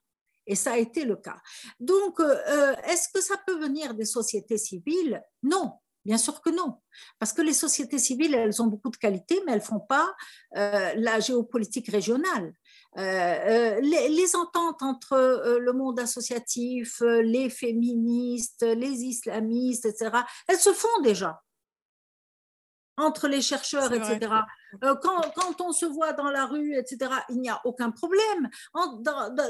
Et 0.46 0.56
ça 0.56 0.72
a 0.72 0.76
été 0.76 1.04
le 1.04 1.16
cas. 1.16 1.38
Donc, 1.80 2.20
euh, 2.20 2.74
est-ce 2.84 3.08
que 3.08 3.20
ça 3.20 3.36
peut 3.46 3.58
venir 3.58 3.94
des 3.94 4.04
sociétés 4.04 4.58
civiles? 4.58 5.22
Non, 5.42 5.78
Bien 6.04 6.18
sûr 6.18 6.42
que 6.42 6.50
non, 6.50 6.80
parce 7.18 7.32
que 7.32 7.40
les 7.40 7.54
sociétés 7.54 7.98
civiles, 7.98 8.34
elles 8.34 8.60
ont 8.60 8.66
beaucoup 8.66 8.90
de 8.90 8.96
qualités, 8.96 9.40
mais 9.46 9.52
elles 9.52 9.60
ne 9.60 9.64
font 9.64 9.80
pas 9.80 10.14
euh, 10.56 10.92
la 10.96 11.18
géopolitique 11.18 11.88
régionale. 11.88 12.52
Euh, 12.96 13.00
euh, 13.02 13.80
les, 13.80 14.36
ententes 14.36 14.82
entre 14.82 15.14
euh, 15.14 15.58
le 15.58 15.72
monde 15.72 15.98
associatif, 15.98 17.00
les 17.00 17.50
féministes, 17.50 18.62
les 18.62 19.04
islamistes, 19.04 19.86
etc., 19.86 20.10
elles 20.46 20.58
se 20.58 20.72
font 20.72 21.00
déjà 21.02 21.40
entre 22.96 23.26
les 23.26 23.42
chercheurs, 23.42 23.92
etc. 23.92 24.32
Quand, 24.80 25.60
on 25.60 25.72
se 25.72 25.84
voit 25.84 26.12
dans 26.12 26.30
la 26.30 26.46
rue, 26.46 26.76
etc., 26.76 27.10
il 27.28 27.40
n'y 27.40 27.48
a 27.48 27.60
aucun 27.64 27.90
problème. 27.90 28.48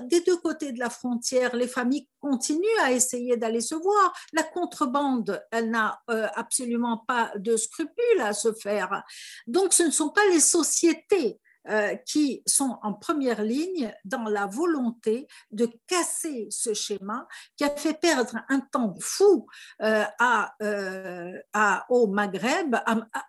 des 0.04 0.22
deux 0.22 0.38
côtés 0.38 0.72
de 0.72 0.78
la 0.78 0.88
frontière, 0.88 1.54
les 1.54 1.68
familles 1.68 2.08
continuent 2.20 2.80
à 2.80 2.92
essayer 2.92 3.36
d'aller 3.36 3.60
se 3.60 3.74
voir. 3.74 4.14
La 4.32 4.44
contrebande, 4.44 5.44
elle 5.50 5.68
n'a 5.68 6.00
absolument 6.06 7.04
pas 7.06 7.32
de 7.36 7.58
scrupules 7.58 8.20
à 8.22 8.32
se 8.32 8.54
faire. 8.54 9.02
Donc, 9.46 9.74
ce 9.74 9.82
ne 9.82 9.90
sont 9.90 10.08
pas 10.08 10.26
les 10.28 10.40
sociétés 10.40 11.38
euh, 11.68 11.94
qui 12.06 12.42
sont 12.46 12.78
en 12.82 12.92
première 12.92 13.42
ligne 13.42 13.94
dans 14.04 14.24
la 14.24 14.46
volonté 14.46 15.26
de 15.50 15.68
casser 15.86 16.46
ce 16.50 16.74
schéma 16.74 17.26
qui 17.56 17.64
a 17.64 17.70
fait 17.70 17.98
perdre 17.98 18.36
un 18.50 18.60
temps 18.60 18.94
fou 19.00 19.46
euh, 19.80 20.04
à, 20.18 20.54
euh, 20.62 21.32
à, 21.54 21.86
au 21.88 22.06
Maghreb, 22.06 22.76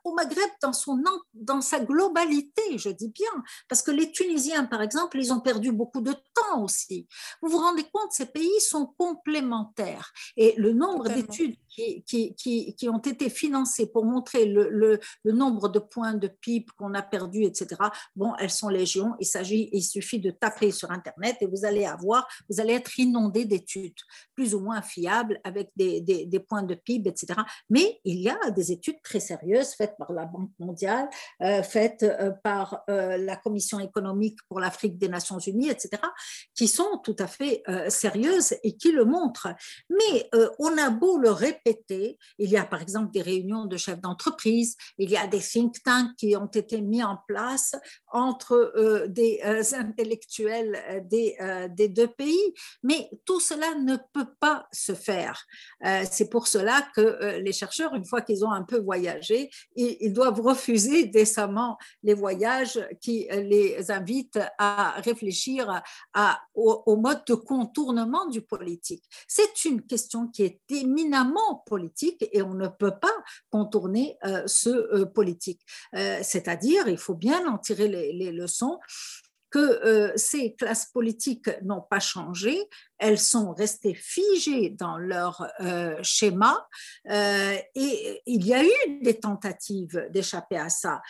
au 0.03 0.13
Maghreb 0.13 0.49
dans, 0.61 0.73
son, 0.73 1.01
dans 1.33 1.61
sa 1.61 1.79
globalité, 1.79 2.77
je 2.77 2.89
dis 2.89 3.09
bien, 3.09 3.43
parce 3.69 3.81
que 3.81 3.91
les 3.91 4.11
Tunisiens, 4.11 4.65
par 4.65 4.81
exemple, 4.81 5.17
ils 5.17 5.31
ont 5.31 5.39
perdu 5.39 5.71
beaucoup 5.71 6.01
de 6.01 6.11
temps 6.11 6.61
aussi. 6.61 7.07
Vous 7.41 7.49
vous 7.49 7.59
rendez 7.59 7.83
compte, 7.83 8.11
ces 8.11 8.25
pays 8.25 8.59
sont 8.59 8.93
complémentaires 8.97 10.11
et 10.35 10.55
le 10.57 10.73
nombre 10.73 11.07
d'études 11.07 11.55
qui, 11.69 12.03
qui, 12.03 12.35
qui, 12.35 12.75
qui, 12.75 12.89
ont 12.89 12.99
été 12.99 13.29
financées 13.29 13.87
pour 13.87 14.05
montrer 14.05 14.45
le, 14.45 14.69
le, 14.69 14.99
le 15.23 15.31
nombre 15.33 15.67
de 15.69 15.79
points 15.79 16.13
de 16.13 16.27
pipe 16.27 16.71
qu'on 16.77 16.93
a 16.93 17.01
perdu, 17.01 17.43
etc. 17.43 17.75
Bon, 18.15 18.24
elles 18.39 18.49
sont 18.49 18.69
légion. 18.69 19.13
Il 19.19 19.83
suffit 19.83 20.19
de 20.19 20.31
taper 20.31 20.71
sur 20.71 20.91
Internet 20.91 21.38
et 21.41 21.45
vous 21.45 21.65
allez 21.65 21.85
avoir, 21.85 22.27
vous 22.49 22.59
allez 22.59 22.73
être 22.73 22.97
inondé 22.99 23.45
d'études 23.45 23.93
plus 24.33 24.55
ou 24.55 24.59
moins 24.59 24.81
fiables 24.81 25.39
avec 25.43 25.69
des, 25.75 26.01
des, 26.01 26.39
points 26.39 26.63
de 26.63 26.75
PIB, 26.75 27.09
etc. 27.09 27.39
Mais 27.69 27.99
il 28.03 28.19
y 28.19 28.29
a 28.29 28.51
des 28.51 28.71
études 28.71 29.01
très 29.03 29.19
sérieuses 29.19 29.73
faites 29.73 29.95
par 29.97 30.11
la 30.11 30.25
Banque 30.25 30.51
mondiale, 30.59 31.09
euh, 31.41 31.63
faites 31.63 32.03
euh, 32.03 32.31
par 32.43 32.83
euh, 32.89 33.17
la 33.17 33.35
Commission 33.35 33.79
économique 33.79 34.39
pour 34.49 34.59
l'Afrique 34.59 34.97
des 34.97 35.07
Nations 35.07 35.39
Unies, 35.39 35.69
etc., 35.69 36.01
qui 36.53 36.67
sont 36.67 36.99
tout 37.03 37.15
à 37.19 37.27
fait 37.27 37.63
sérieuses 37.89 38.55
et 38.63 38.75
qui 38.77 38.91
le 38.91 39.05
montrent. 39.05 39.47
Mais 39.89 40.29
on 40.59 40.77
a 40.77 40.89
beau 40.89 41.17
le 41.17 41.31
répéter, 41.31 42.17
il 42.38 42.49
y 42.49 42.57
a 42.57 42.65
par 42.65 42.81
exemple 42.81 43.11
des 43.11 43.21
réunions 43.21 43.65
de 43.65 43.77
chefs 43.77 43.99
d'entreprise, 43.99 44.75
il 44.97 45.09
y 45.09 45.17
a 45.17 45.27
des 45.27 45.39
think 45.39 45.81
tanks 45.83 46.15
qui 46.17 46.35
ont 46.35 46.47
été 46.47 46.81
mis 46.81 47.03
en 47.03 47.17
place 47.27 47.75
entre 48.15 48.71
euh, 48.78 49.08
des 49.08 49.41
euh, 49.43 49.62
intellectuels 49.73 50.82
euh, 50.89 51.67
des, 51.67 51.89
deux 51.89 52.08
pays, 52.08 52.54
mais 52.82 53.10
tout 53.25 53.41
cela 53.41 53.75
ne 53.75 53.97
peut 54.13 54.34
pas 54.39 54.67
se 54.71 54.93
faire. 54.93 55.45
C'est 56.10 56.30
pour 56.30 56.47
cela 56.47 56.88
que 56.95 57.38
les 57.39 57.51
chercheurs, 57.51 57.93
une 57.93 58.06
fois 58.06 58.21
qu'ils 58.21 58.45
ont 58.45 58.51
un 58.51 58.63
peu 58.63 58.80
voyagé, 58.80 59.49
ils, 59.75 60.13
doivent 60.13 60.39
refuser 60.39 61.06
décemment 61.06 61.78
les 62.04 62.13
voyages 62.13 62.80
qui 63.01 63.28
les 63.32 63.91
invitent 63.91 64.39
à 64.58 64.95
réfléchir 65.01 65.82
au, 66.54 66.95
mode 66.95 67.23
de 67.28 67.36
contournement 67.36 68.28
du 68.28 68.41
politique. 68.41 69.04
C'est 69.28 69.65
une 69.65 69.82
question 69.82 70.28
qui 70.28 70.43
est 70.43 70.60
éminemment 70.69 71.63
politique 71.65 72.28
et 72.32 72.41
on 72.41 72.54
ne 72.54 72.67
peut 72.67 72.97
pas 72.99 73.15
contourner 73.49 74.17
ce 74.45 75.04
politique. 75.04 75.62
C'est-à-dire, 75.93 76.88
il 76.88 76.97
faut 76.97 77.15
bien 77.15 77.45
en 77.47 77.58
tirer 77.58 77.88
les, 77.88 78.04
les 78.13 78.31
leçons 78.31 78.79
que 79.55 79.59
euh, 79.59 80.11
ces 80.17 80.53
classes 80.53 80.87
politiques 80.87 81.49
n'ont 81.63 81.79
pas 81.81 82.01
changé, 82.01 82.61
elles 82.97 83.17
sont 83.17 83.53
restées 83.53 83.93
figées 83.93 84.69
dans 84.69 84.97
leur 84.97 85.49
euh, 85.61 85.95
schéma 86.03 86.67
euh, 87.09 87.55
et 87.73 88.21
il 88.25 88.45
y 88.45 88.53
a 88.53 88.65
eu 88.65 89.01
des 89.01 89.17
tentatives 89.17 90.07
d'échapper 90.09 90.57
à 90.57 90.67
ça. 90.67 91.01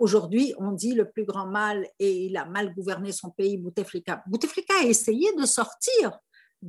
Aujourd'hui, 0.00 0.54
on 0.58 0.72
dit 0.72 0.94
le 0.94 1.08
plus 1.08 1.24
grand 1.24 1.46
mal 1.46 1.86
et 2.00 2.26
il 2.26 2.36
a 2.36 2.44
mal 2.46 2.74
gouverné 2.74 3.12
son 3.12 3.30
pays, 3.30 3.58
Bouteflika. 3.58 4.24
Bouteflika 4.26 4.74
a 4.80 4.86
essayé 4.86 5.32
de 5.36 5.46
sortir 5.46 6.18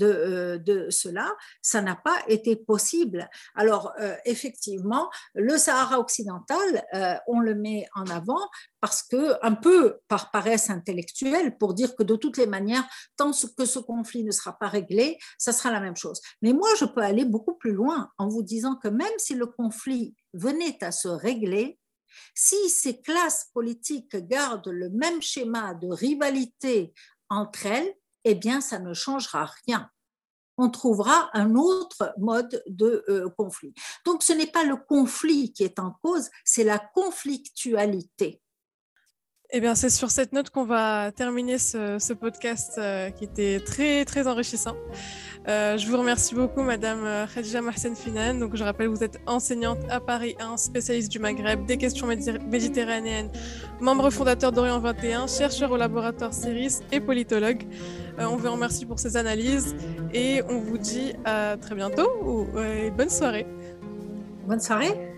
euh, 0.02 0.58
de, 0.58 0.90
cela, 0.90 1.34
ça 1.62 1.82
n'a 1.82 1.96
pas 1.96 2.18
été 2.28 2.56
possible. 2.56 3.30
Alors, 3.56 3.94
euh, 4.00 4.16
effectivement, 4.26 5.10
le 5.34 5.58
Sahara 5.58 6.00
occidental, 6.00 6.86
euh, 6.94 7.16
on 7.28 7.40
le 7.40 7.56
met 7.56 7.88
en 7.96 8.06
avant 8.08 8.50
parce 8.82 9.04
que, 9.04 9.34
un 9.46 9.54
peu 9.54 10.00
par 10.08 10.32
paresse 10.32 10.70
intellectuelle, 10.70 11.58
pour 11.58 11.74
dire 11.74 11.96
que 11.96 12.04
de 12.04 12.16
toutes 12.16 12.38
les 12.38 12.48
manières, 12.48 12.86
tant 13.18 13.32
que 13.32 13.66
ce 13.66 13.80
conflit 13.80 14.24
ne 14.24 14.32
sera 14.32 14.58
pas 14.58 14.68
réglé, 14.68 15.18
ça 15.38 15.52
sera 15.52 15.72
la 15.72 15.80
même 15.80 15.96
chose. 15.96 16.22
Mais 16.42 16.54
moi, 16.54 16.70
je 16.80 16.86
peux 16.86 17.02
aller 17.02 17.26
beaucoup 17.26 17.56
plus 17.56 17.74
loin 17.74 18.10
en 18.18 18.28
vous 18.28 18.44
disant 18.44 18.76
que 18.76 18.88
même 18.88 19.08
si 19.18 19.34
le 19.34 19.48
conflit 19.48 20.16
venait 20.34 20.84
à 20.84 20.92
se 20.92 21.08
régler, 21.08 21.80
Si 22.34 22.70
ces 22.70 23.02
classes 23.02 23.50
politiques 23.54 24.16
gardent 24.16 24.68
le 24.68 24.90
même 24.90 25.22
schéma 25.22 25.74
de 25.74 25.88
rivalité 25.88 26.94
entre 27.30 27.66
elles, 27.66 27.94
eh 28.26 28.36
bien, 28.36 28.60
ça 28.60 28.80
ne 28.80 28.94
changera 28.94 29.50
rien. 29.66 29.90
On 30.58 30.70
trouvera 30.70 31.30
un 31.34 31.56
autre 31.56 32.14
mode 32.18 32.64
de 32.68 33.04
euh, 33.10 33.30
conflit. 33.38 33.74
Donc, 34.06 34.24
ce 34.24 34.34
n'est 34.34 34.52
pas 34.52 34.64
le 34.64 34.78
conflit 34.78 35.54
qui 35.54 35.64
est 35.64 35.80
en 35.80 35.92
cause, 36.02 36.30
c'est 36.44 36.64
la 36.64 36.80
conflictualité. 36.80 38.42
Eh 39.52 39.60
bien, 39.60 39.76
c'est 39.76 39.92
sur 39.92 40.10
cette 40.10 40.34
note 40.34 40.50
qu'on 40.50 40.66
va 40.66 41.12
terminer 41.12 41.60
ce, 41.60 42.14
podcast 42.14 42.74
euh, 42.78 43.12
qui 43.12 43.26
était 43.26 43.60
très, 43.60 44.04
très 44.04 44.28
enrichissant. 44.28 44.76
Euh, 45.48 45.78
je 45.78 45.88
vous 45.88 45.98
remercie 45.98 46.34
beaucoup, 46.34 46.64
Madame 46.64 47.06
euh, 47.06 47.28
Khadija 47.28 47.62
Mahsen 47.62 47.96
Finan. 47.96 48.40
Donc, 48.40 48.56
je 48.56 48.64
rappelle, 48.64 48.88
vous 48.88 49.04
êtes 49.04 49.20
enseignante 49.28 49.78
à 49.90 50.00
Paris 50.00 50.36
1, 50.40 50.58
spécialiste 50.58 51.12
du 51.12 51.20
Maghreb, 51.20 51.66
des 51.66 51.78
questions 51.78 52.08
méditerranéennes, 52.08 53.30
membre 53.80 54.10
fondateur 54.10 54.52
d'Orient 54.52 54.80
21, 54.80 55.28
chercheur 55.28 55.72
au 55.72 55.78
laboratoire 55.78 56.34
CIRIS 56.34 56.82
et 56.92 57.00
politologue. 57.00 57.64
on 58.18 58.38
vous 58.38 58.52
remercie 58.52 58.86
pour 58.86 59.00
ces 59.00 59.16
analyses 59.16 59.76
et 60.14 60.42
on 60.50 60.60
vous 60.60 60.80
dit 60.80 61.14
à 61.24 61.56
très 61.58 61.76
bientôt 61.76 62.10
ou 62.24 62.48
bonne 62.98 63.10
soirée. 63.10 63.46
Bonne 64.48 64.62
soirée. 64.62 65.15